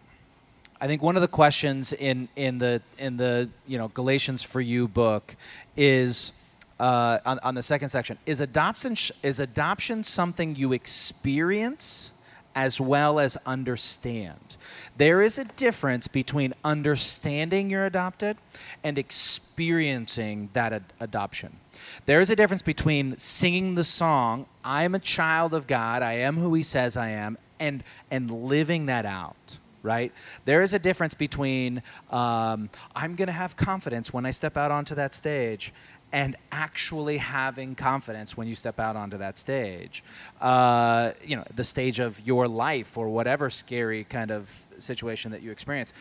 I 0.81 0.87
think 0.87 1.03
one 1.03 1.17
of 1.17 1.23
the 1.23 1.29
questions 1.29 1.93
in 1.93 2.29
in 2.37 2.59
the 2.59 2.81
in 2.99 3.17
the 3.17 3.51
you 3.67 3.79
know 3.79 3.89
Galatians 3.89 4.43
for 4.43 4.61
you 4.61 4.87
book 4.87 5.35
is 5.77 6.33
uh, 6.79 7.19
on, 7.27 7.41
on 7.41 7.55
the 7.55 7.63
second 7.63 7.89
section 7.89 8.17
is 8.25 8.41
adoption 8.41 8.97
is 9.23 9.41
adoption 9.41 10.05
something 10.05 10.55
you 10.55 10.73
experience 10.73 12.13
as 12.59 12.81
well 12.81 13.21
as 13.21 13.37
understand. 13.47 14.57
There 14.97 15.23
is 15.23 15.39
a 15.39 15.45
difference 15.45 16.09
between 16.09 16.55
understanding 16.65 17.71
you're 17.71 17.87
adopted 17.87 18.37
and 18.83 18.99
experiencing 18.99 20.51
that 20.55 20.73
ad- 20.73 20.93
adoption. 20.99 21.61
There 22.07 22.21
is 22.21 22.31
a 22.31 22.37
difference 22.37 22.63
between 22.63 23.17
singing 23.17 23.77
the 23.77 23.85
song, 23.85 24.47
I'm 24.65 24.97
a 24.97 24.99
child 24.99 25.55
of 25.55 25.69
God, 25.69 26.03
I 26.03 26.15
am 26.15 26.37
who 26.37 26.53
He 26.53 26.65
says 26.65 26.97
I 26.97 27.11
am, 27.11 27.39
and, 27.61 27.85
and 28.11 28.29
living 28.29 28.87
that 28.87 29.07
out. 29.07 29.59
Right? 29.85 30.13
There 30.45 30.61
is 30.61 30.75
a 30.75 30.81
difference 30.81 31.15
between 31.15 31.81
um, 32.11 32.69
I'm 32.97 33.15
going 33.15 33.29
to 33.29 33.33
have 33.33 33.57
confidence 33.57 34.13
when 34.13 34.27
I 34.27 34.33
step 34.33 34.57
out 34.57 34.73
onto 34.73 34.97
that 34.97 35.15
stage 35.15 35.73
and 36.13 36.37
actually 36.51 37.19
having 37.19 37.75
confidence 37.75 38.37
when 38.37 38.49
you 38.49 38.55
step 38.55 38.81
out 38.81 38.97
onto 38.97 39.19
that 39.19 39.37
stage. 39.37 40.03
Uh, 40.41 41.13
you 41.25 41.37
know, 41.37 41.45
the 41.55 41.65
stage 41.65 41.99
of 41.99 42.19
your 42.27 42.49
life 42.49 42.97
or 42.97 43.09
whatever 43.09 43.51
scary 43.51 44.05
kind 44.05 44.31
of 44.31 44.51
situation 44.79 45.33
that 45.33 45.43
you 45.43 45.51
experience. 45.51 45.93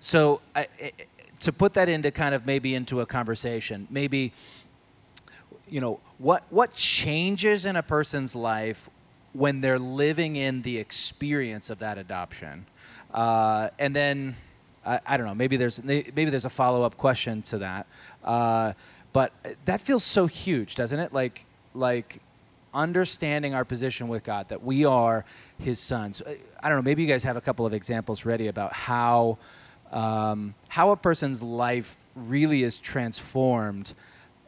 So, 0.00 0.40
I, 0.56 0.66
I, 0.82 0.92
to 1.40 1.52
put 1.52 1.74
that 1.74 1.88
into 1.88 2.10
kind 2.10 2.34
of 2.34 2.46
maybe 2.46 2.74
into 2.74 3.00
a 3.00 3.06
conversation, 3.06 3.86
maybe, 3.90 4.32
you 5.68 5.80
know, 5.80 6.00
what 6.18 6.44
what 6.50 6.74
changes 6.74 7.66
in 7.66 7.76
a 7.76 7.82
person's 7.82 8.34
life 8.34 8.88
when 9.32 9.60
they're 9.60 9.78
living 9.78 10.36
in 10.36 10.62
the 10.62 10.78
experience 10.78 11.70
of 11.70 11.78
that 11.78 11.98
adoption, 11.98 12.66
uh, 13.12 13.68
and 13.78 13.94
then. 13.94 14.36
I, 14.86 15.00
I 15.06 15.16
don't 15.16 15.26
know. 15.26 15.34
Maybe 15.34 15.56
there's 15.56 15.82
maybe 15.82 16.26
there's 16.26 16.44
a 16.44 16.50
follow 16.50 16.82
up 16.82 16.98
question 16.98 17.40
to 17.44 17.56
that. 17.56 17.86
Uh, 18.22 18.74
but 19.14 19.32
that 19.64 19.80
feels 19.80 20.02
so 20.02 20.26
huge, 20.26 20.74
doesn't 20.74 20.98
it? 20.98 21.14
Like, 21.14 21.46
like 21.72 22.20
understanding 22.74 23.54
our 23.54 23.64
position 23.64 24.08
with 24.08 24.24
God, 24.24 24.48
that 24.48 24.62
we 24.62 24.84
are 24.84 25.24
His 25.58 25.78
sons. 25.78 26.20
I 26.60 26.68
don't 26.68 26.78
know. 26.78 26.82
Maybe 26.82 27.02
you 27.02 27.08
guys 27.08 27.22
have 27.22 27.36
a 27.36 27.40
couple 27.40 27.64
of 27.64 27.72
examples 27.72 28.26
ready 28.26 28.48
about 28.48 28.74
how 28.74 29.38
um, 29.92 30.56
how 30.68 30.90
a 30.90 30.96
person's 30.96 31.42
life 31.42 31.96
really 32.16 32.64
is 32.64 32.76
transformed 32.78 33.94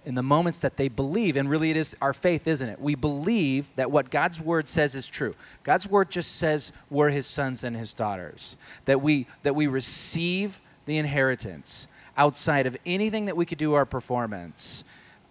in 0.04 0.16
the 0.16 0.22
moments 0.22 0.58
that 0.58 0.76
they 0.76 0.88
believe. 0.88 1.36
And 1.36 1.48
really, 1.48 1.70
it 1.70 1.76
is 1.76 1.94
our 2.02 2.12
faith, 2.12 2.48
isn't 2.48 2.68
it? 2.68 2.80
We 2.80 2.96
believe 2.96 3.68
that 3.76 3.92
what 3.92 4.10
God's 4.10 4.40
word 4.40 4.66
says 4.66 4.96
is 4.96 5.06
true. 5.06 5.36
God's 5.62 5.86
word 5.86 6.10
just 6.10 6.36
says 6.36 6.72
we're 6.90 7.10
His 7.10 7.28
sons 7.28 7.62
and 7.62 7.76
His 7.76 7.94
daughters. 7.94 8.56
That 8.86 9.00
we 9.00 9.28
that 9.44 9.54
we 9.54 9.68
receive 9.68 10.60
the 10.86 10.98
inheritance 10.98 11.86
outside 12.16 12.66
of 12.66 12.76
anything 12.86 13.26
that 13.26 13.36
we 13.36 13.44
could 13.46 13.58
do 13.58 13.74
our 13.74 13.84
performance, 13.84 14.84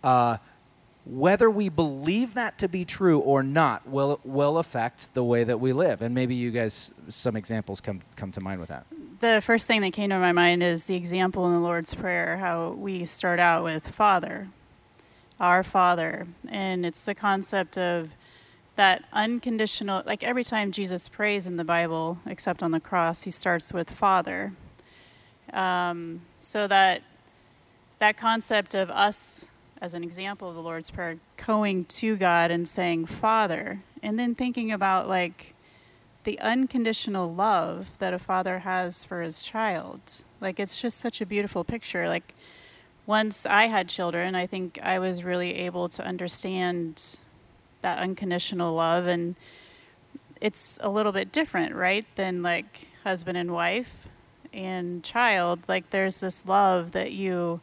uh, 0.03 0.37
whether 1.05 1.49
we 1.49 1.69
believe 1.69 2.33
that 2.33 2.57
to 2.57 2.67
be 2.67 2.83
true 2.83 3.19
or 3.19 3.43
not 3.43 3.87
will 3.87 4.19
will 4.23 4.57
affect 4.57 5.13
the 5.13 5.23
way 5.23 5.43
that 5.43 5.59
we 5.59 5.71
live. 5.71 6.01
And 6.01 6.15
maybe 6.15 6.35
you 6.35 6.51
guys 6.51 6.91
some 7.09 7.35
examples 7.35 7.79
come 7.79 8.01
come 8.15 8.31
to 8.31 8.41
mind 8.41 8.59
with 8.59 8.69
that. 8.69 8.85
The 9.19 9.41
first 9.41 9.67
thing 9.67 9.81
that 9.81 9.93
came 9.93 10.09
to 10.09 10.19
my 10.19 10.31
mind 10.31 10.63
is 10.63 10.85
the 10.85 10.95
example 10.95 11.45
in 11.47 11.53
the 11.53 11.59
Lord's 11.59 11.93
Prayer, 11.93 12.37
how 12.37 12.71
we 12.71 13.05
start 13.05 13.39
out 13.39 13.63
with 13.63 13.87
Father, 13.87 14.49
our 15.39 15.63
Father, 15.63 16.27
and 16.49 16.85
it's 16.85 17.03
the 17.03 17.15
concept 17.15 17.77
of 17.77 18.09
that 18.75 19.05
unconditional 19.13 20.03
like 20.05 20.23
every 20.23 20.43
time 20.43 20.71
Jesus 20.71 21.07
prays 21.07 21.47
in 21.47 21.57
the 21.57 21.63
Bible, 21.63 22.17
except 22.25 22.63
on 22.63 22.71
the 22.71 22.79
cross, 22.79 23.23
he 23.23 23.31
starts 23.31 23.71
with 23.71 23.91
Father. 23.91 24.53
Um, 25.53 26.23
so 26.45 26.67
that 26.67 27.01
that 27.99 28.17
concept 28.17 28.73
of 28.75 28.89
us 28.91 29.45
as 29.81 29.93
an 29.93 30.03
example 30.03 30.47
of 30.47 30.55
the 30.55 30.61
Lord's 30.61 30.89
Prayer, 30.89 31.17
going 31.45 31.85
to 31.85 32.15
God 32.15 32.51
and 32.51 32.67
saying 32.67 33.07
Father, 33.07 33.81
and 34.03 34.17
then 34.17 34.35
thinking 34.35 34.71
about 34.71 35.07
like 35.07 35.53
the 36.23 36.39
unconditional 36.39 37.33
love 37.33 37.89
that 37.99 38.13
a 38.13 38.19
father 38.19 38.59
has 38.59 39.03
for 39.05 39.21
his 39.21 39.43
child. 39.43 40.23
Like 40.39 40.59
it's 40.59 40.81
just 40.81 40.99
such 40.99 41.19
a 41.19 41.25
beautiful 41.25 41.63
picture. 41.63 42.07
Like 42.07 42.33
once 43.05 43.45
I 43.45 43.65
had 43.65 43.89
children, 43.89 44.35
I 44.35 44.47
think 44.47 44.79
I 44.81 44.99
was 44.99 45.23
really 45.23 45.55
able 45.55 45.89
to 45.89 46.05
understand 46.05 47.17
that 47.81 47.99
unconditional 47.99 48.73
love 48.73 49.07
and 49.07 49.35
it's 50.41 50.77
a 50.81 50.89
little 50.89 51.11
bit 51.11 51.31
different, 51.31 51.75
right? 51.75 52.05
Than 52.15 52.43
like 52.43 52.87
husband 53.03 53.37
and 53.37 53.51
wife 53.51 54.04
and 54.55 55.03
child, 55.03 55.59
like 55.67 55.89
there's 55.89 56.19
this 56.19 56.45
love 56.45 56.91
that 56.93 57.11
you 57.11 57.61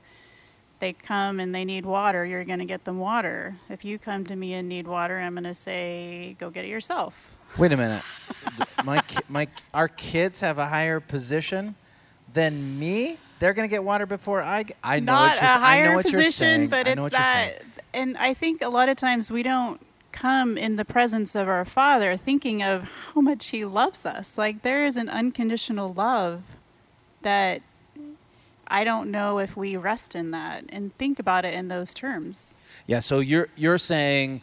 they 0.80 0.92
come 0.92 1.38
and 1.38 1.54
they 1.54 1.64
need 1.64 1.86
water, 1.86 2.26
you're 2.26 2.44
going 2.44 2.58
to 2.58 2.64
get 2.64 2.84
them 2.84 2.98
water. 2.98 3.54
If 3.70 3.84
you 3.84 4.00
come 4.00 4.24
to 4.24 4.34
me 4.34 4.54
and 4.54 4.68
need 4.68 4.86
water, 4.88 5.16
I'm 5.18 5.34
going 5.34 5.44
to 5.44 5.54
say 5.54 6.36
go 6.38 6.50
get 6.50 6.64
it 6.64 6.68
yourself. 6.68 7.36
Wait 7.56 7.72
a 7.72 7.76
minute. 7.76 8.02
my 8.84 9.02
my 9.28 9.48
our 9.72 9.88
kids 9.88 10.40
have 10.40 10.58
a 10.58 10.66
higher 10.66 11.00
position 11.00 11.74
than 12.32 12.78
me. 12.78 13.18
They're 13.38 13.52
going 13.54 13.68
to 13.68 13.72
get 13.74 13.84
water 13.84 14.06
before 14.06 14.42
I 14.42 14.64
I 14.82 15.00
know 15.00 15.12
Not 15.12 15.32
what 15.34 15.40
you're, 15.42 15.50
higher 15.50 15.84
I 15.84 15.88
know 15.88 15.94
what 15.96 16.04
position, 16.04 16.20
you're 16.20 16.32
saying. 16.32 16.68
but 16.68 16.86
it's 16.88 17.08
that 17.10 17.62
and 17.94 18.16
I 18.16 18.34
think 18.34 18.62
a 18.62 18.68
lot 18.68 18.88
of 18.88 18.96
times 18.96 19.30
we 19.30 19.42
don't 19.42 19.80
come 20.12 20.58
in 20.58 20.76
the 20.76 20.84
presence 20.84 21.34
of 21.34 21.48
our 21.48 21.64
father 21.64 22.16
thinking 22.16 22.62
of 22.62 22.88
how 23.14 23.20
much 23.20 23.48
he 23.48 23.64
loves 23.64 24.04
us. 24.06 24.36
Like 24.36 24.62
there 24.62 24.84
is 24.84 24.96
an 24.96 25.08
unconditional 25.08 25.92
love 25.92 26.42
that 27.22 27.62
I 28.66 28.84
don't 28.84 29.10
know 29.10 29.38
if 29.38 29.56
we 29.56 29.76
rest 29.76 30.14
in 30.14 30.30
that 30.30 30.64
and 30.70 30.96
think 30.96 31.18
about 31.18 31.44
it 31.44 31.54
in 31.54 31.68
those 31.68 31.92
terms. 31.92 32.54
Yeah, 32.86 33.00
so 33.00 33.20
you're 33.20 33.48
you're 33.56 33.78
saying 33.78 34.42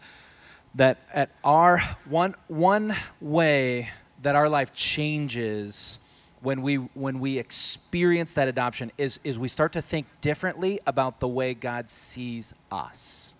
that 0.75 0.99
at 1.13 1.31
our 1.43 1.79
one 2.05 2.35
one 2.47 2.95
way 3.19 3.89
that 4.21 4.35
our 4.35 4.47
life 4.47 4.73
changes 4.73 5.97
when 6.41 6.61
we 6.61 6.75
when 6.75 7.19
we 7.19 7.37
experience 7.37 8.33
that 8.33 8.47
adoption 8.47 8.91
is 8.97 9.19
is 9.23 9.39
we 9.39 9.47
start 9.47 9.73
to 9.73 9.81
think 9.81 10.05
differently 10.21 10.79
about 10.85 11.19
the 11.19 11.27
way 11.27 11.53
God 11.53 11.89
sees 11.89 12.53
us. 12.71 13.33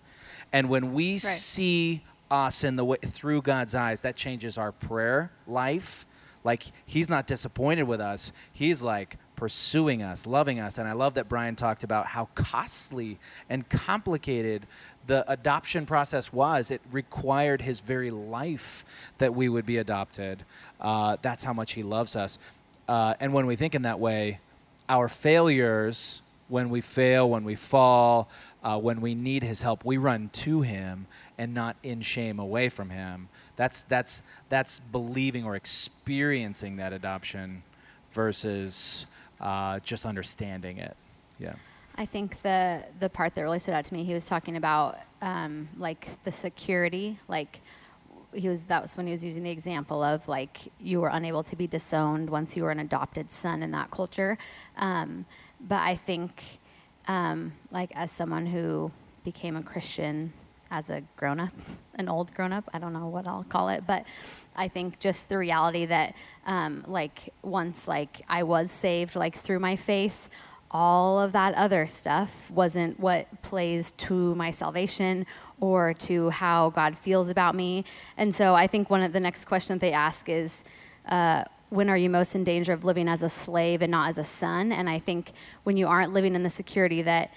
And 0.52 0.68
when 0.68 0.92
we 0.92 1.18
see 1.18 2.02
us 2.30 2.64
in 2.64 2.76
the 2.76 2.84
way 2.84 2.96
through 2.96 3.42
God's 3.42 3.74
eyes, 3.74 4.02
that 4.02 4.16
changes 4.16 4.58
our 4.58 4.72
prayer 4.72 5.30
life. 5.46 6.04
Like 6.42 6.64
he's 6.84 7.08
not 7.08 7.26
disappointed 7.26 7.84
with 7.84 8.00
us. 8.00 8.32
He's 8.52 8.82
like 8.82 9.18
pursuing 9.40 10.02
us, 10.02 10.26
loving 10.26 10.60
us. 10.60 10.76
And 10.76 10.86
I 10.86 10.92
love 10.92 11.14
that 11.14 11.26
Brian 11.26 11.56
talked 11.56 11.82
about 11.82 12.04
how 12.04 12.28
costly 12.34 13.18
and 13.48 13.66
complicated 13.70 14.66
the 15.06 15.24
adoption 15.32 15.86
process 15.86 16.30
was. 16.30 16.70
It 16.70 16.82
required 16.92 17.62
his 17.62 17.80
very 17.80 18.10
life 18.10 18.84
that 19.16 19.34
we 19.34 19.48
would 19.48 19.64
be 19.64 19.78
adopted. 19.78 20.44
Uh, 20.78 21.16
that's 21.22 21.42
how 21.42 21.54
much 21.54 21.72
he 21.72 21.82
loves 21.82 22.16
us. 22.16 22.38
Uh, 22.86 23.14
and 23.18 23.32
when 23.32 23.46
we 23.46 23.56
think 23.56 23.74
in 23.74 23.80
that 23.80 23.98
way, 23.98 24.40
our 24.90 25.08
failures, 25.08 26.20
when 26.48 26.68
we 26.68 26.82
fail, 26.82 27.30
when 27.30 27.44
we 27.44 27.54
fall, 27.54 28.28
uh, 28.62 28.78
when 28.78 29.00
we 29.00 29.14
need 29.14 29.42
his 29.42 29.62
help, 29.62 29.86
we 29.86 29.96
run 29.96 30.28
to 30.34 30.60
him 30.60 31.06
and 31.38 31.54
not 31.54 31.76
in 31.82 32.02
shame 32.02 32.38
away 32.38 32.68
from 32.68 32.90
him. 32.90 33.30
That's, 33.56 33.84
that's, 33.84 34.22
that's 34.50 34.80
believing 34.80 35.46
or 35.46 35.56
experiencing 35.56 36.76
that 36.76 36.92
adoption 36.92 37.62
versus 38.12 39.06
uh, 39.40 39.80
just 39.80 40.06
understanding 40.06 40.78
it. 40.78 40.96
Yeah. 41.38 41.54
I 41.96 42.06
think 42.06 42.40
the 42.42 42.84
the 42.98 43.10
part 43.10 43.34
that 43.34 43.42
really 43.42 43.58
stood 43.58 43.74
out 43.74 43.84
to 43.84 43.94
me, 43.94 44.04
he 44.04 44.14
was 44.14 44.24
talking 44.24 44.56
about 44.56 44.98
um, 45.20 45.68
like 45.76 46.08
the 46.24 46.32
security, 46.32 47.18
like 47.28 47.60
he 48.32 48.48
was 48.48 48.64
that 48.64 48.80
was 48.80 48.96
when 48.96 49.06
he 49.06 49.12
was 49.12 49.24
using 49.24 49.42
the 49.42 49.50
example 49.50 50.02
of 50.02 50.26
like 50.28 50.72
you 50.80 51.00
were 51.00 51.08
unable 51.08 51.42
to 51.42 51.56
be 51.56 51.66
disowned 51.66 52.30
once 52.30 52.56
you 52.56 52.62
were 52.62 52.70
an 52.70 52.78
adopted 52.78 53.32
son 53.32 53.62
in 53.62 53.70
that 53.72 53.90
culture. 53.90 54.38
Um, 54.76 55.26
but 55.60 55.82
I 55.82 55.96
think 55.96 56.58
um, 57.08 57.52
like 57.70 57.90
as 57.94 58.10
someone 58.10 58.46
who 58.46 58.92
became 59.24 59.56
a 59.56 59.62
Christian 59.62 60.32
as 60.70 60.90
a 60.90 61.02
grown 61.16 61.40
up, 61.40 61.52
an 61.94 62.08
old 62.08 62.32
grown 62.34 62.52
up. 62.52 62.68
I 62.72 62.78
don't 62.78 62.92
know 62.92 63.08
what 63.08 63.26
I'll 63.26 63.44
call 63.44 63.68
it, 63.68 63.84
but 63.86 64.04
I 64.56 64.68
think 64.68 64.98
just 64.98 65.28
the 65.28 65.38
reality 65.38 65.86
that, 65.86 66.14
um, 66.46 66.84
like, 66.86 67.32
once 67.42 67.88
like 67.88 68.22
I 68.28 68.42
was 68.42 68.70
saved, 68.70 69.16
like 69.16 69.36
through 69.36 69.58
my 69.58 69.76
faith, 69.76 70.28
all 70.70 71.18
of 71.18 71.32
that 71.32 71.54
other 71.54 71.86
stuff 71.86 72.48
wasn't 72.50 72.98
what 73.00 73.42
plays 73.42 73.90
to 73.92 74.34
my 74.36 74.50
salvation 74.52 75.26
or 75.60 75.94
to 75.94 76.30
how 76.30 76.70
God 76.70 76.96
feels 76.96 77.28
about 77.28 77.54
me. 77.54 77.84
And 78.16 78.34
so 78.34 78.54
I 78.54 78.66
think 78.66 78.88
one 78.88 79.02
of 79.02 79.12
the 79.12 79.20
next 79.20 79.46
questions 79.46 79.80
they 79.80 79.92
ask 79.92 80.28
is, 80.28 80.62
uh, 81.06 81.44
when 81.70 81.88
are 81.88 81.96
you 81.96 82.10
most 82.10 82.34
in 82.34 82.44
danger 82.44 82.72
of 82.72 82.84
living 82.84 83.08
as 83.08 83.22
a 83.22 83.30
slave 83.30 83.82
and 83.82 83.90
not 83.90 84.10
as 84.10 84.18
a 84.18 84.24
son? 84.24 84.72
And 84.72 84.88
I 84.88 84.98
think 84.98 85.32
when 85.64 85.76
you 85.76 85.86
aren't 85.86 86.12
living 86.12 86.34
in 86.34 86.42
the 86.42 86.50
security 86.50 87.02
that 87.02 87.32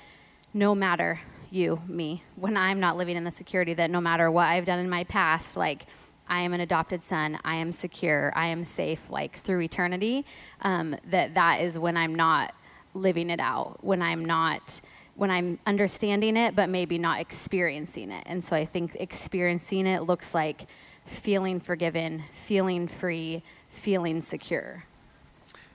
no 0.54 0.76
matter 0.76 1.20
you, 1.54 1.82
me, 1.88 2.24
when 2.36 2.58
I'm 2.58 2.80
not 2.80 2.98
living 2.98 3.16
in 3.16 3.24
the 3.24 3.32
security 3.32 3.74
that 3.76 3.92
no 3.92 4.02
matter 4.02 4.32
what 4.32 4.48
I've 4.48 4.66
done 4.66 4.80
in 4.80 4.90
my 4.90 5.04
past, 5.04 5.56
like 5.56 5.86
I 6.28 6.42
am 6.42 6.54
an 6.54 6.62
adopted 6.62 7.04
son, 7.04 7.38
I 7.44 7.56
am 7.56 7.72
secure, 7.72 8.34
I 8.36 8.48
am 8.48 8.64
safe, 8.64 9.10
like 9.10 9.38
through 9.38 9.62
eternity, 9.62 10.26
um, 10.62 10.96
that 11.12 11.36
that 11.36 11.62
is 11.62 11.78
when 11.78 11.96
I'm 11.96 12.16
not 12.16 12.56
living 12.94 13.30
it 13.30 13.40
out, 13.40 13.78
when 13.82 14.02
I'm 14.02 14.26
not 14.26 14.82
when 15.16 15.30
I'm 15.30 15.60
understanding 15.68 16.36
it, 16.36 16.56
but 16.56 16.70
maybe 16.70 16.98
not 16.98 17.20
experiencing 17.20 18.10
it. 18.10 18.24
And 18.26 18.44
so 18.44 18.56
I 18.56 18.66
think 18.66 18.98
experiencing 19.00 19.86
it 19.86 20.04
looks 20.04 20.34
like 20.34 20.66
feeling 21.06 21.60
forgiven, 21.60 22.24
feeling 22.32 22.88
free, 22.88 23.44
feeling 23.70 24.24
secure. 24.24 24.86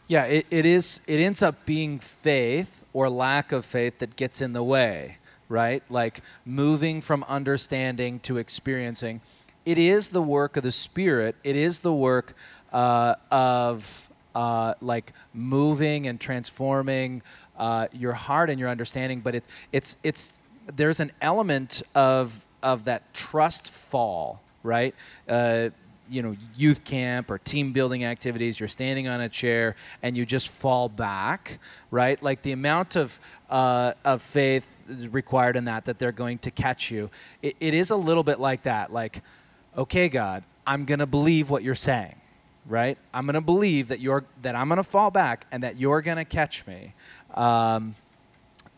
Yeah, 0.09 0.25
it, 0.25 0.47
it 0.51 0.67
is. 0.67 1.01
It 1.07 1.21
ends 1.21 1.41
up 1.41 1.65
being 1.67 2.01
faith 2.01 2.83
or 2.93 3.09
lack 3.09 3.53
of 3.53 3.65
faith 3.65 3.99
that 3.99 4.17
gets 4.17 4.41
in 4.41 4.55
the 4.55 4.65
way, 4.65 5.19
right? 5.49 5.83
Like 5.89 6.21
moving 6.45 7.01
from 7.01 7.25
understanding 7.29 8.21
to 8.21 8.37
experiencing. 8.37 9.21
It 9.65 9.79
is 9.79 10.11
the 10.11 10.23
work 10.23 10.57
of 10.57 10.63
the 10.63 10.73
Spirit. 10.73 11.37
It 11.45 11.57
is 11.57 11.81
the 11.81 11.93
work 11.93 12.35
uh, 12.73 13.15
of 13.31 14.11
uh, 14.35 14.75
like 14.81 15.13
moving 15.35 16.07
and 16.07 16.21
transforming 16.21 17.23
uh, 17.59 17.89
your 17.93 18.13
heart 18.13 18.51
and 18.51 18.61
your 18.61 18.69
understanding. 18.69 19.21
But 19.21 19.35
it's 19.35 19.49
it's 19.73 19.97
it's 20.03 20.39
there's 20.75 21.01
an 21.01 21.13
element 21.21 21.83
of 21.95 22.45
of 22.63 22.85
that 22.85 23.13
trust 23.15 23.71
fall, 23.71 24.41
right? 24.63 24.95
You 26.11 26.23
know 26.23 26.37
youth 26.55 26.85
camp 26.85 27.31
or 27.31 27.39
team 27.39 27.73
building 27.73 28.05
activities 28.05 28.59
you're 28.59 28.69
standing 28.69 29.09
on 29.09 29.21
a 29.21 29.29
chair 29.29 29.77
and 30.03 30.17
you 30.17 30.25
just 30.27 30.49
fall 30.49 30.89
back 30.89 31.59
right? 31.91 32.23
Like 32.23 32.43
the 32.43 32.53
amount 32.53 32.97
of 32.97 33.19
uh, 33.49 33.93
of 34.05 34.23
faith 34.23 34.69
required 34.89 35.57
in 35.57 35.65
that 35.67 35.85
that 35.87 35.99
they're 35.99 36.13
going 36.13 36.39
to 36.39 36.51
catch 36.51 36.91
you 36.91 37.11
it, 37.43 37.57
it 37.61 37.75
is 37.75 37.91
a 37.91 37.97
little 37.97 38.23
bit 38.23 38.41
like 38.41 38.63
that. 38.63 38.93
Like 38.93 39.23
okay 39.77 40.09
god 40.09 40.43
i'm 40.67 40.85
going 40.85 40.99
to 40.99 41.07
believe 41.07 41.51
what 41.51 41.63
you're 41.63 41.75
saying 41.75 42.15
right? 42.67 42.99
I'm 43.15 43.25
going 43.25 43.35
to 43.35 43.41
believe 43.41 43.89
that 43.89 44.01
you're 44.01 44.25
that 44.43 44.55
i'm 44.55 44.69
going 44.69 44.77
to 44.77 44.85
fall 44.85 45.11
back 45.11 45.47
and 45.51 45.63
that 45.63 45.79
you're 45.79 46.03
going 46.03 46.19
to 46.19 46.25
catch 46.25 46.67
me. 46.67 46.95
Um, 47.35 47.95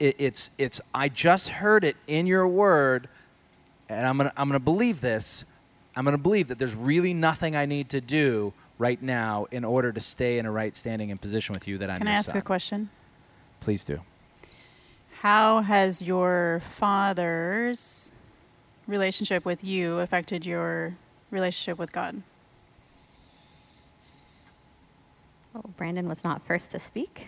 it, 0.00 0.16
it's 0.18 0.50
it's 0.58 0.80
i 0.94 1.08
just 1.08 1.48
heard 1.48 1.84
it 1.84 1.96
in 2.06 2.26
your 2.26 2.48
word 2.48 3.08
and 3.88 4.06
i'm 4.06 4.16
going 4.16 4.28
to 4.28 4.40
i'm 4.40 4.48
going 4.48 4.58
to 4.58 4.64
believe 4.64 5.00
this 5.00 5.44
I'm 5.96 6.04
going 6.04 6.16
to 6.16 6.22
believe 6.22 6.48
that 6.48 6.58
there's 6.58 6.74
really 6.74 7.12
nothing 7.14 7.56
I 7.56 7.66
need 7.66 7.88
to 7.90 8.00
do 8.00 8.52
right 8.78 9.00
now 9.02 9.46
in 9.50 9.64
order 9.64 9.92
to 9.92 10.00
stay 10.00 10.38
in 10.38 10.46
a 10.46 10.50
right 10.50 10.74
standing 10.74 11.10
and 11.10 11.20
position 11.20 11.52
with 11.52 11.68
you 11.68 11.78
that 11.78 11.90
I'm 11.90 11.98
Can 11.98 12.08
I 12.08 12.12
ask 12.12 12.30
son. 12.30 12.38
a 12.38 12.42
question? 12.42 12.90
Please 13.60 13.84
do. 13.84 14.00
How 15.20 15.60
has 15.60 16.00
your 16.00 16.62
father's 16.64 18.10
relationship 18.86 19.44
with 19.44 19.62
you 19.62 19.98
affected 19.98 20.46
your 20.46 20.96
relationship 21.30 21.78
with 21.78 21.92
God? 21.92 22.22
Oh, 25.54 25.62
Brandon 25.76 26.08
was 26.08 26.24
not 26.24 26.46
first 26.46 26.70
to 26.70 26.78
speak. 26.78 27.26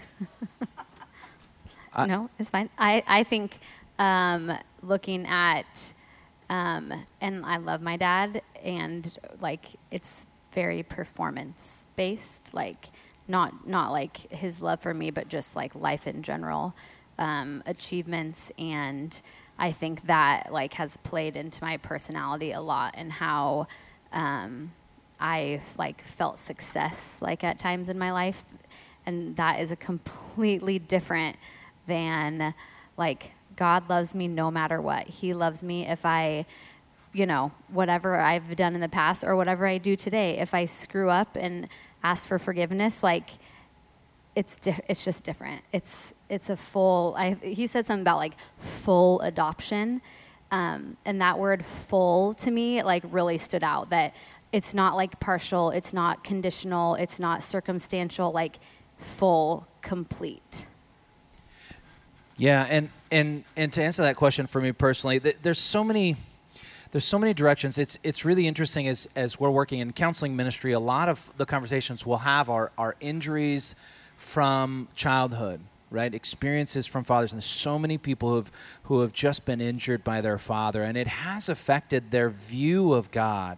no, 2.06 2.30
it's 2.38 2.50
fine. 2.50 2.70
I, 2.78 3.02
I 3.06 3.24
think 3.24 3.58
um, 3.98 4.56
looking 4.82 5.26
at 5.26 5.92
um, 6.52 6.92
and 7.22 7.46
I 7.46 7.56
love 7.56 7.80
my 7.80 7.96
dad, 7.96 8.42
and 8.62 9.18
like 9.40 9.68
it's 9.90 10.26
very 10.52 10.82
performance 10.82 11.84
based, 11.96 12.52
like 12.52 12.90
not 13.26 13.66
not 13.66 13.90
like 13.90 14.30
his 14.30 14.60
love 14.60 14.82
for 14.82 14.92
me, 14.92 15.10
but 15.10 15.28
just 15.28 15.56
like 15.56 15.74
life 15.74 16.06
in 16.06 16.22
general, 16.22 16.74
um, 17.18 17.62
achievements, 17.64 18.52
and 18.58 19.22
I 19.58 19.72
think 19.72 20.06
that 20.08 20.52
like 20.52 20.74
has 20.74 20.98
played 20.98 21.36
into 21.36 21.64
my 21.64 21.78
personality 21.78 22.52
a 22.52 22.60
lot 22.60 22.96
and 22.98 23.10
how 23.10 23.66
um, 24.12 24.72
I've 25.18 25.74
like 25.78 26.02
felt 26.02 26.38
success 26.38 27.16
like 27.22 27.42
at 27.44 27.58
times 27.58 27.88
in 27.88 27.98
my 27.98 28.12
life, 28.12 28.44
and 29.06 29.36
that 29.36 29.58
is 29.58 29.70
a 29.70 29.76
completely 29.76 30.78
different 30.78 31.36
than 31.86 32.52
like 32.98 33.30
God 33.56 33.88
loves 33.88 34.14
me 34.14 34.28
no 34.28 34.50
matter 34.50 34.80
what. 34.80 35.06
He 35.06 35.34
loves 35.34 35.62
me 35.62 35.86
if 35.86 36.04
I, 36.04 36.46
you 37.12 37.26
know, 37.26 37.52
whatever 37.68 38.18
I've 38.18 38.56
done 38.56 38.74
in 38.74 38.80
the 38.80 38.88
past 38.88 39.24
or 39.24 39.36
whatever 39.36 39.66
I 39.66 39.78
do 39.78 39.96
today. 39.96 40.38
If 40.38 40.54
I 40.54 40.64
screw 40.64 41.10
up 41.10 41.36
and 41.36 41.68
ask 42.02 42.26
for 42.26 42.38
forgiveness, 42.38 43.02
like 43.02 43.30
it's 44.34 44.56
di- 44.56 44.80
it's 44.88 45.04
just 45.04 45.24
different. 45.24 45.62
It's 45.72 46.14
it's 46.28 46.50
a 46.50 46.56
full. 46.56 47.14
I, 47.18 47.34
he 47.42 47.66
said 47.66 47.86
something 47.86 48.02
about 48.02 48.16
like 48.16 48.34
full 48.58 49.20
adoption, 49.20 50.00
um, 50.50 50.96
and 51.04 51.20
that 51.20 51.38
word 51.38 51.64
"full" 51.64 52.34
to 52.34 52.50
me 52.50 52.82
like 52.82 53.04
really 53.10 53.38
stood 53.38 53.62
out. 53.62 53.90
That 53.90 54.14
it's 54.52 54.74
not 54.74 54.96
like 54.96 55.20
partial, 55.20 55.70
it's 55.70 55.92
not 55.92 56.24
conditional, 56.24 56.94
it's 56.94 57.18
not 57.18 57.42
circumstantial. 57.42 58.32
Like 58.32 58.58
full, 58.98 59.66
complete. 59.82 60.66
Yeah, 62.42 62.66
and 62.68 62.90
and 63.12 63.44
and 63.56 63.72
to 63.74 63.84
answer 63.84 64.02
that 64.02 64.16
question 64.16 64.48
for 64.48 64.60
me 64.60 64.72
personally, 64.72 65.20
th- 65.20 65.36
there's 65.42 65.60
so 65.60 65.84
many 65.84 66.16
there's 66.90 67.04
so 67.04 67.16
many 67.16 67.32
directions. 67.32 67.78
It's 67.78 68.00
it's 68.02 68.24
really 68.24 68.48
interesting 68.48 68.88
as 68.88 69.08
as 69.14 69.38
we're 69.38 69.52
working 69.52 69.78
in 69.78 69.92
counseling 69.92 70.34
ministry. 70.34 70.72
A 70.72 70.80
lot 70.80 71.08
of 71.08 71.30
the 71.36 71.46
conversations 71.46 72.04
we'll 72.04 72.16
have 72.16 72.50
are 72.50 72.72
are 72.76 72.96
injuries 72.98 73.76
from 74.16 74.88
childhood, 74.96 75.60
right? 75.92 76.12
Experiences 76.12 76.84
from 76.84 77.04
fathers, 77.04 77.30
and 77.30 77.40
there's 77.40 77.46
so 77.46 77.78
many 77.78 77.96
people 77.96 78.30
who 78.30 78.34
have 78.34 78.50
who 78.82 79.00
have 79.02 79.12
just 79.12 79.44
been 79.44 79.60
injured 79.60 80.02
by 80.02 80.20
their 80.20 80.40
father, 80.40 80.82
and 80.82 80.96
it 80.98 81.06
has 81.06 81.48
affected 81.48 82.10
their 82.10 82.28
view 82.28 82.92
of 82.92 83.12
God 83.12 83.56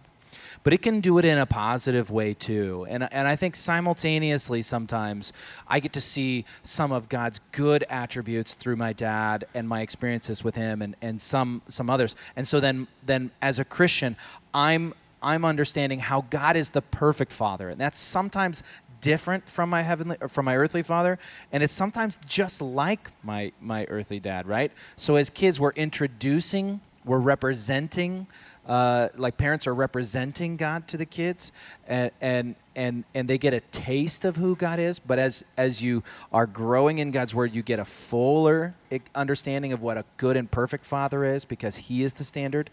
but 0.65 0.73
it 0.73 0.81
can 0.81 0.99
do 0.99 1.19
it 1.19 1.25
in 1.25 1.37
a 1.37 1.45
positive 1.45 2.09
way 2.09 2.33
too. 2.33 2.87
And, 2.89 3.07
and 3.13 3.27
I 3.27 3.35
think 3.35 3.55
simultaneously 3.55 4.63
sometimes 4.63 5.31
I 5.67 5.79
get 5.79 5.93
to 5.93 6.01
see 6.01 6.43
some 6.63 6.91
of 6.91 7.07
God's 7.07 7.39
good 7.51 7.85
attributes 7.87 8.55
through 8.55 8.75
my 8.75 8.91
dad 8.91 9.45
and 9.53 9.69
my 9.69 9.81
experiences 9.81 10.43
with 10.43 10.55
him 10.55 10.81
and, 10.81 10.95
and 11.03 11.21
some, 11.21 11.61
some 11.67 11.87
others. 11.87 12.15
And 12.35 12.47
so 12.47 12.59
then, 12.59 12.87
then 13.05 13.29
as 13.43 13.59
a 13.59 13.63
Christian, 13.63 14.17
I'm, 14.55 14.95
I'm 15.21 15.45
understanding 15.45 15.99
how 15.99 16.25
God 16.31 16.57
is 16.57 16.71
the 16.71 16.81
perfect 16.81 17.31
father. 17.31 17.69
And 17.69 17.79
that's 17.79 17.99
sometimes 17.99 18.63
different 19.01 19.47
from 19.47 19.69
my 19.69 19.83
heavenly 19.83 20.17
from 20.29 20.45
my 20.45 20.55
earthly 20.55 20.81
father 20.81 21.19
and 21.51 21.61
it's 21.61 21.73
sometimes 21.73 22.17
just 22.27 22.59
like 22.59 23.11
my 23.21 23.51
my 23.61 23.85
earthly 23.89 24.19
dad 24.19 24.47
right 24.47 24.71
so 24.95 25.15
as 25.15 25.29
kids 25.29 25.59
we're 25.59 25.73
introducing 25.73 26.79
we're 27.03 27.19
representing 27.19 28.25
uh, 28.67 29.09
like 29.15 29.37
parents 29.37 29.67
are 29.67 29.75
representing 29.75 30.57
God 30.57 30.87
to 30.87 30.97
the 30.97 31.05
kids, 31.05 31.51
and, 31.87 32.11
and 32.19 32.55
and 32.75 33.03
and 33.13 33.29
they 33.29 33.37
get 33.37 33.53
a 33.53 33.59
taste 33.59 34.25
of 34.25 34.35
who 34.35 34.55
God 34.55 34.79
is. 34.79 34.97
But 34.97 35.19
as 35.19 35.43
as 35.55 35.83
you 35.83 36.03
are 36.33 36.47
growing 36.47 36.99
in 36.99 37.11
God's 37.11 37.35
word, 37.35 37.53
you 37.53 37.61
get 37.61 37.79
a 37.79 37.85
fuller 37.85 38.73
understanding 39.13 39.71
of 39.71 39.81
what 39.81 39.97
a 39.97 40.05
good 40.17 40.35
and 40.35 40.49
perfect 40.49 40.85
Father 40.85 41.23
is, 41.23 41.45
because 41.45 41.75
He 41.75 42.03
is 42.03 42.13
the 42.13 42.23
standard. 42.23 42.71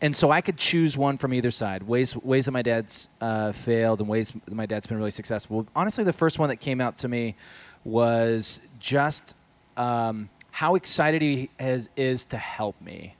And 0.00 0.14
so 0.14 0.30
I 0.30 0.42
could 0.42 0.58
choose 0.58 0.96
one 0.96 1.16
from 1.16 1.32
either 1.32 1.50
side. 1.50 1.82
Ways 1.82 2.14
ways 2.16 2.44
that 2.44 2.52
my 2.52 2.62
dad's 2.62 3.08
uh, 3.20 3.50
failed, 3.50 4.00
and 4.00 4.08
ways 4.08 4.32
that 4.44 4.54
my 4.54 4.66
dad's 4.66 4.86
been 4.86 4.98
really 4.98 5.10
successful. 5.10 5.66
Honestly, 5.74 6.04
the 6.04 6.12
first 6.12 6.38
one 6.38 6.50
that 6.50 6.56
came 6.56 6.80
out 6.80 6.98
to 6.98 7.08
me 7.08 7.34
was 7.82 8.60
just 8.78 9.34
um, 9.76 10.28
how 10.52 10.76
excited 10.76 11.20
he 11.20 11.50
has, 11.58 11.88
is 11.96 12.24
to 12.26 12.36
help 12.36 12.80
me 12.80 13.16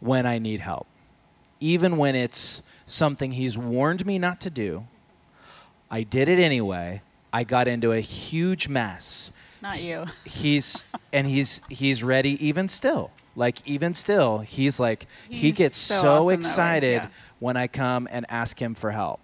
when 0.00 0.26
I 0.26 0.38
need 0.38 0.60
help 0.60 0.86
even 1.60 1.96
when 1.96 2.14
it's 2.14 2.62
something 2.86 3.32
he's 3.32 3.56
warned 3.58 4.06
me 4.06 4.18
not 4.18 4.40
to 4.42 4.50
do. 4.50 4.86
I 5.90 6.02
did 6.02 6.28
it 6.28 6.38
anyway. 6.38 7.02
I 7.32 7.44
got 7.44 7.68
into 7.68 7.92
a 7.92 8.00
huge 8.00 8.68
mess. 8.68 9.30
Not 9.62 9.82
you. 9.82 10.06
He's 10.24 10.84
and 11.12 11.26
he's 11.26 11.60
he's 11.68 12.02
ready 12.04 12.46
even 12.46 12.68
still. 12.68 13.10
Like 13.34 13.66
even 13.66 13.94
still, 13.94 14.38
he's 14.38 14.80
like 14.80 15.06
he's 15.28 15.40
he 15.40 15.52
gets 15.52 15.76
so, 15.76 16.00
so 16.00 16.08
awesome 16.14 16.38
excited 16.40 17.02
yeah. 17.02 17.08
when 17.38 17.56
I 17.56 17.66
come 17.66 18.08
and 18.10 18.24
ask 18.30 18.60
him 18.60 18.74
for 18.74 18.90
help. 18.90 19.20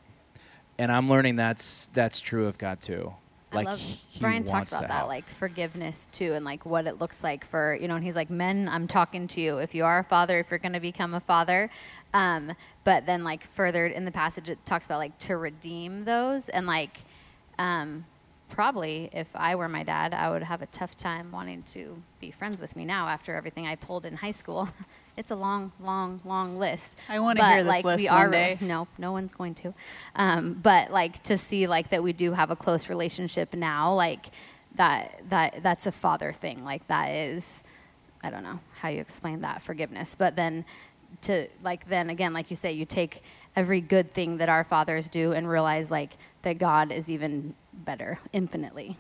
And 0.78 0.90
I'm 0.92 1.08
learning 1.08 1.36
that's 1.36 1.88
that's 1.92 2.20
true 2.20 2.46
of 2.46 2.58
God 2.58 2.80
too. 2.80 3.14
Like 3.52 3.66
I 3.66 3.70
love 3.70 4.02
Brian 4.20 4.44
talks 4.44 4.72
about 4.72 4.82
that, 4.82 4.90
help. 4.90 5.08
like 5.08 5.28
forgiveness 5.28 6.08
too, 6.12 6.32
and 6.32 6.44
like 6.44 6.64
what 6.64 6.86
it 6.86 6.98
looks 6.98 7.22
like 7.22 7.44
for 7.44 7.76
you 7.80 7.88
know. 7.88 7.96
And 7.96 8.04
he's 8.04 8.16
like, 8.16 8.30
"Men, 8.30 8.68
I'm 8.68 8.88
talking 8.88 9.28
to 9.28 9.40
you. 9.40 9.58
If 9.58 9.74
you 9.74 9.84
are 9.84 9.98
a 9.98 10.04
father, 10.04 10.38
if 10.38 10.50
you're 10.50 10.58
going 10.58 10.72
to 10.72 10.80
become 10.80 11.14
a 11.14 11.20
father." 11.20 11.70
Um, 12.14 12.52
but 12.84 13.06
then, 13.06 13.24
like 13.24 13.46
further 13.52 13.86
in 13.86 14.04
the 14.04 14.10
passage, 14.10 14.48
it 14.48 14.64
talks 14.66 14.86
about 14.86 14.98
like 14.98 15.16
to 15.20 15.36
redeem 15.36 16.04
those, 16.04 16.48
and 16.48 16.66
like 16.66 16.98
um, 17.58 18.04
probably 18.48 19.08
if 19.12 19.28
I 19.34 19.54
were 19.54 19.68
my 19.68 19.82
dad, 19.82 20.14
I 20.14 20.30
would 20.30 20.42
have 20.42 20.62
a 20.62 20.66
tough 20.66 20.96
time 20.96 21.32
wanting 21.32 21.62
to 21.64 22.00
be 22.20 22.30
friends 22.30 22.60
with 22.60 22.76
me 22.76 22.84
now 22.84 23.08
after 23.08 23.34
everything 23.34 23.66
I 23.66 23.76
pulled 23.76 24.06
in 24.06 24.16
high 24.16 24.32
school. 24.32 24.68
it's 25.16 25.30
a 25.30 25.34
long, 25.34 25.72
long, 25.80 26.20
long 26.24 26.58
list. 26.58 26.96
I 27.08 27.20
wanna 27.20 27.44
hear 27.46 27.64
this 27.64 27.70
like, 27.70 27.84
list 27.84 28.02
we 28.02 28.08
one 28.08 28.18
are, 28.18 28.30
day. 28.30 28.58
No, 28.60 28.88
no 28.98 29.12
one's 29.12 29.32
going 29.32 29.54
to. 29.56 29.74
Um, 30.16 30.54
but 30.54 30.90
like 30.90 31.22
to 31.24 31.36
see 31.36 31.66
like 31.66 31.90
that 31.90 32.02
we 32.02 32.12
do 32.12 32.32
have 32.32 32.50
a 32.50 32.56
close 32.56 32.88
relationship 32.88 33.54
now, 33.54 33.94
like 33.94 34.30
that 34.76 35.20
that 35.28 35.62
that's 35.62 35.86
a 35.86 35.92
father 35.92 36.32
thing. 36.32 36.64
Like 36.64 36.86
that 36.88 37.10
is, 37.10 37.62
I 38.22 38.30
don't 38.30 38.42
know 38.42 38.60
how 38.80 38.88
you 38.88 39.00
explain 39.00 39.42
that 39.42 39.62
forgiveness, 39.62 40.14
but 40.14 40.36
then 40.36 40.64
to 41.22 41.46
like 41.62 41.88
then 41.88 42.10
again, 42.10 42.32
like 42.32 42.50
you 42.50 42.56
say, 42.56 42.72
you 42.72 42.84
take 42.84 43.22
every 43.54 43.80
good 43.80 44.10
thing 44.10 44.38
that 44.38 44.48
our 44.48 44.64
fathers 44.64 45.08
do 45.08 45.32
and 45.32 45.48
realize 45.48 45.90
like 45.90 46.12
that 46.42 46.58
God 46.58 46.90
is 46.90 47.08
even 47.08 47.54
better, 47.72 48.18
infinitely. 48.32 48.96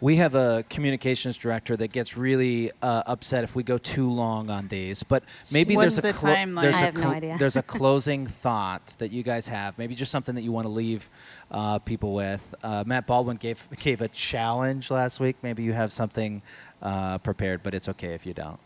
We 0.00 0.16
have 0.16 0.34
a 0.34 0.64
communications 0.68 1.36
director 1.38 1.76
that 1.78 1.92
gets 1.92 2.16
really 2.16 2.72
uh, 2.82 3.04
upset 3.06 3.42
if 3.44 3.54
we 3.54 3.62
go 3.62 3.78
too 3.78 4.10
long 4.10 4.50
on 4.50 4.68
these. 4.68 5.02
But 5.02 5.22
maybe 5.50 5.76
What's 5.76 5.96
there's 5.96 5.98
a 5.98 6.12
the 6.12 6.18
clo- 6.18 6.34
timeline? 6.34 6.62
there's 6.62 6.74
I 6.76 6.80
a 6.80 6.84
have 6.84 6.96
no 6.96 7.08
idea. 7.10 7.36
there's 7.38 7.56
a 7.56 7.62
closing 7.78 8.26
thought 8.26 8.94
that 8.98 9.12
you 9.12 9.22
guys 9.22 9.48
have. 9.48 9.78
Maybe 9.78 9.94
just 9.94 10.10
something 10.12 10.34
that 10.34 10.42
you 10.42 10.52
want 10.52 10.66
to 10.66 10.70
leave 10.70 11.08
uh, 11.50 11.78
people 11.78 12.12
with. 12.12 12.42
Uh, 12.62 12.84
Matt 12.86 13.06
Baldwin 13.06 13.36
gave 13.36 13.66
gave 13.80 14.00
a 14.02 14.08
challenge 14.08 14.90
last 14.90 15.20
week. 15.20 15.36
Maybe 15.42 15.62
you 15.62 15.72
have 15.72 15.92
something 15.92 16.42
uh, 16.82 17.18
prepared, 17.18 17.62
but 17.62 17.72
it's 17.74 17.88
okay 17.88 18.14
if 18.14 18.26
you 18.26 18.34
don't. 18.34 18.58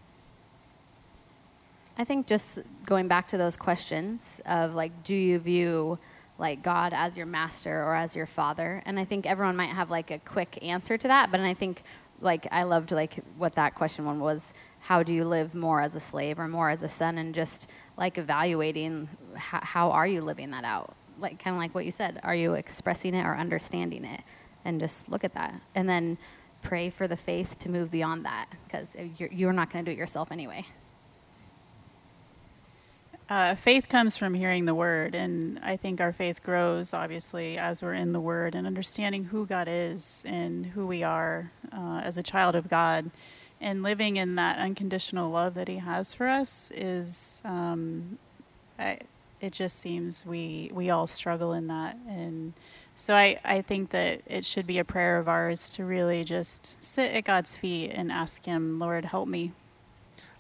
I 1.99 2.05
think 2.05 2.27
just 2.27 2.61
going 2.87 3.07
back 3.09 3.29
to 3.29 3.37
those 3.39 3.57
questions 3.57 4.41
of 4.47 4.75
like, 4.75 5.03
do 5.05 5.15
you 5.15 5.39
view 5.39 5.99
like 6.39 6.63
God 6.63 6.93
as 6.95 7.17
your 7.17 7.27
master 7.27 7.83
or 7.83 7.95
as 7.95 8.17
your 8.17 8.27
father? 8.27 8.83
And 8.87 8.99
I 8.99 9.05
think 9.05 9.27
everyone 9.27 9.57
might 9.57 9.71
have 9.71 9.91
like 9.91 10.11
a 10.11 10.19
quick 10.21 10.59
answer 10.63 10.97
to 10.97 11.09
that, 11.09 11.31
but 11.31 11.41
I 11.41 11.55
think 11.55 11.83
like 12.21 12.47
I 12.51 12.63
loved 12.65 12.91
like 12.91 13.17
what 13.37 13.53
that 13.55 13.75
question 13.75 14.05
one 14.05 14.21
was. 14.21 14.53
How 14.81 15.03
do 15.03 15.13
you 15.13 15.25
live 15.25 15.55
more 15.55 15.81
as 15.81 15.95
a 15.95 16.01
slave 16.01 16.39
or 16.39 16.49
more 16.49 16.71
as 16.71 16.83
a 16.83 16.89
son? 16.89 17.19
And 17.19 17.35
just 17.35 17.69
like 17.97 18.19
evaluating 18.19 19.09
how, 19.35 19.61
how 19.63 19.91
are 19.91 20.07
you 20.07 20.21
living 20.21 20.51
that 20.53 20.65
out? 20.65 20.95
Like 21.21 21.43
kind 21.43 21.55
of 21.55 21.61
like 21.61 21.75
what 21.75 21.85
you 21.85 21.91
said. 21.91 22.21
Are 22.23 22.35
you 22.35 22.55
expressing 22.55 23.15
it 23.15 23.25
or 23.25 23.37
understanding 23.37 24.05
it? 24.05 24.21
And 24.65 24.81
just 24.81 25.09
look 25.09 25.25
at 25.25 25.35
that, 25.35 25.55
and 25.75 25.89
then 25.89 26.19
pray 26.63 26.91
for 26.91 27.09
the 27.09 27.17
faith 27.17 27.59
to 27.61 27.71
move 27.71 27.91
beyond 27.91 28.25
that 28.27 28.47
because 28.65 28.89
you're, 29.17 29.31
you're 29.33 29.53
not 29.53 29.73
going 29.73 29.85
to 29.85 29.91
do 29.91 29.95
it 29.95 29.99
yourself 29.99 30.31
anyway. 30.33 30.67
Uh, 33.29 33.55
faith 33.55 33.91
comes 33.91 34.17
from 34.17 34.33
hearing 34.33 34.65
the 34.65 34.75
word, 34.75 35.15
and 35.15 35.59
I 35.63 35.77
think 35.77 36.01
our 36.01 36.15
faith 36.15 36.43
grows 36.43 36.95
obviously 36.95 37.59
as 37.59 37.83
we're 37.83 37.93
in 37.93 38.13
the 38.13 38.21
word 38.21 38.55
and 38.55 38.67
understanding 38.67 39.25
who 39.25 39.45
God 39.45 39.69
is 39.71 40.23
and 40.27 40.65
who 40.65 40.87
we 40.87 41.03
are 41.03 41.51
uh, 41.71 42.01
as 42.03 42.17
a 42.17 42.23
child 42.23 42.55
of 42.55 42.71
God, 42.71 43.11
and 43.61 43.83
living 43.83 44.17
in 44.17 44.37
that 44.37 44.59
unconditional 44.59 45.31
love 45.31 45.53
that 45.55 45.69
He 45.69 45.77
has 45.77 46.15
for 46.15 46.27
us 46.27 46.71
is. 46.75 47.43
Um, 47.45 48.19
I, 48.79 48.99
it 49.41 49.53
just 49.53 49.79
seems 49.79 50.27
we 50.27 50.71
we 50.73 50.91
all 50.91 51.07
struggle 51.07 51.53
in 51.53 51.69
that, 51.69 51.97
and 52.09 52.55
so 52.97 53.15
I 53.15 53.39
I 53.45 53.61
think 53.61 53.91
that 53.91 54.23
it 54.27 54.45
should 54.45 54.67
be 54.67 54.79
a 54.79 54.85
prayer 54.85 55.19
of 55.19 55.29
ours 55.29 55.69
to 55.71 55.85
really 55.85 56.25
just 56.25 56.83
sit 56.83 57.13
at 57.13 57.25
God's 57.25 57.57
feet 57.57 57.91
and 57.91 58.11
ask 58.11 58.45
Him, 58.47 58.79
Lord, 58.79 59.05
help 59.05 59.29
me. 59.29 59.53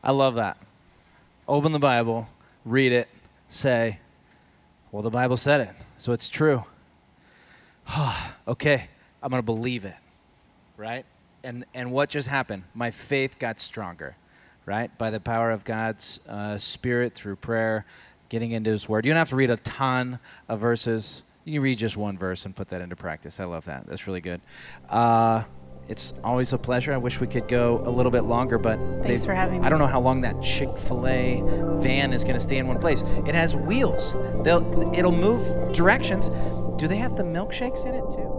I 0.03 0.13
love 0.13 0.35
that. 0.37 0.57
Open 1.47 1.73
the 1.73 1.79
Bible, 1.79 2.29
read 2.69 2.93
it, 2.93 3.09
say, 3.49 3.99
well, 4.93 5.03
the 5.03 5.11
Bible 5.11 5.37
said 5.37 5.61
it, 5.61 5.71
so 5.99 6.13
it's 6.13 6.29
true. 6.29 6.65
okay, 8.49 8.89
I'm 9.23 9.31
going 9.31 9.41
to 9.41 9.47
believe 9.47 9.85
it, 9.85 9.97
right? 10.77 11.05
And, 11.45 11.65
and 11.75 11.93
what 11.93 12.11
just 12.11 12.29
happened? 12.29 12.65
My 12.75 12.91
faith 12.91 13.39
got 13.39 13.61
stronger, 13.61 14.17
right? 14.67 14.97
By 14.99 15.11
the 15.11 15.21
power 15.21 15.51
of 15.51 15.65
God's 15.65 16.21
uh, 16.29 16.59
Spirit 16.59 17.15
through 17.15 17.37
prayer, 17.37 17.87
getting 18.29 18.53
into 18.53 18.71
His 18.71 18.89
Word. 18.89 19.07
You 19.07 19.13
don't 19.13 19.19
have 19.19 19.31
to 19.31 19.37
read 19.37 19.51
a 19.51 19.57
ton 19.59 20.19
of 20.49 20.61
verses. 20.61 21.23
You 21.45 21.55
can 21.55 21.63
read 21.63 21.79
just 21.79 21.97
one 21.97 22.19
verse 22.19 22.45
and 22.45 22.55
put 22.55 22.69
that 22.69 22.81
into 22.81 22.97
practice. 22.97 23.41
I 23.41 23.45
love 23.45 23.65
that. 23.65 23.87
That's 23.87 24.07
really 24.07 24.21
good. 24.21 24.41
Uh, 24.89 25.45
it's 25.89 26.13
always 26.23 26.53
a 26.53 26.59
pleasure. 26.59 26.93
I 26.93 26.99
wish 26.99 27.19
we 27.19 27.27
could 27.27 27.49
go 27.49 27.83
a 27.85 27.91
little 27.91 28.13
bit 28.13 28.23
longer, 28.23 28.59
but 28.59 28.79
Thanks 29.03 29.25
for 29.25 29.35
having 29.35 29.61
me. 29.61 29.67
I 29.67 29.71
don't 29.71 29.79
know 29.79 29.87
how 29.87 30.01
long 30.01 30.21
that 30.21 30.41
Chick 30.43 30.77
Fil 30.77 31.07
A 31.07 31.43
van 31.81 32.13
is 32.13 32.25
going 32.25 32.37
to 32.37 32.41
stay 32.41 32.59
in 32.59 32.67
one 32.69 32.79
place. 32.79 33.03
It 33.27 33.35
has 33.35 33.57
wheels. 33.57 34.13
They'll, 34.45 34.95
it'll 34.95 35.13
move 35.13 35.73
directions. 35.73 36.29
Do 36.79 36.87
they 36.87 36.97
have 36.97 37.17
the 37.17 37.23
milkshakes 37.23 37.87
in 37.87 37.95
it 37.95 38.05
too? 38.11 38.38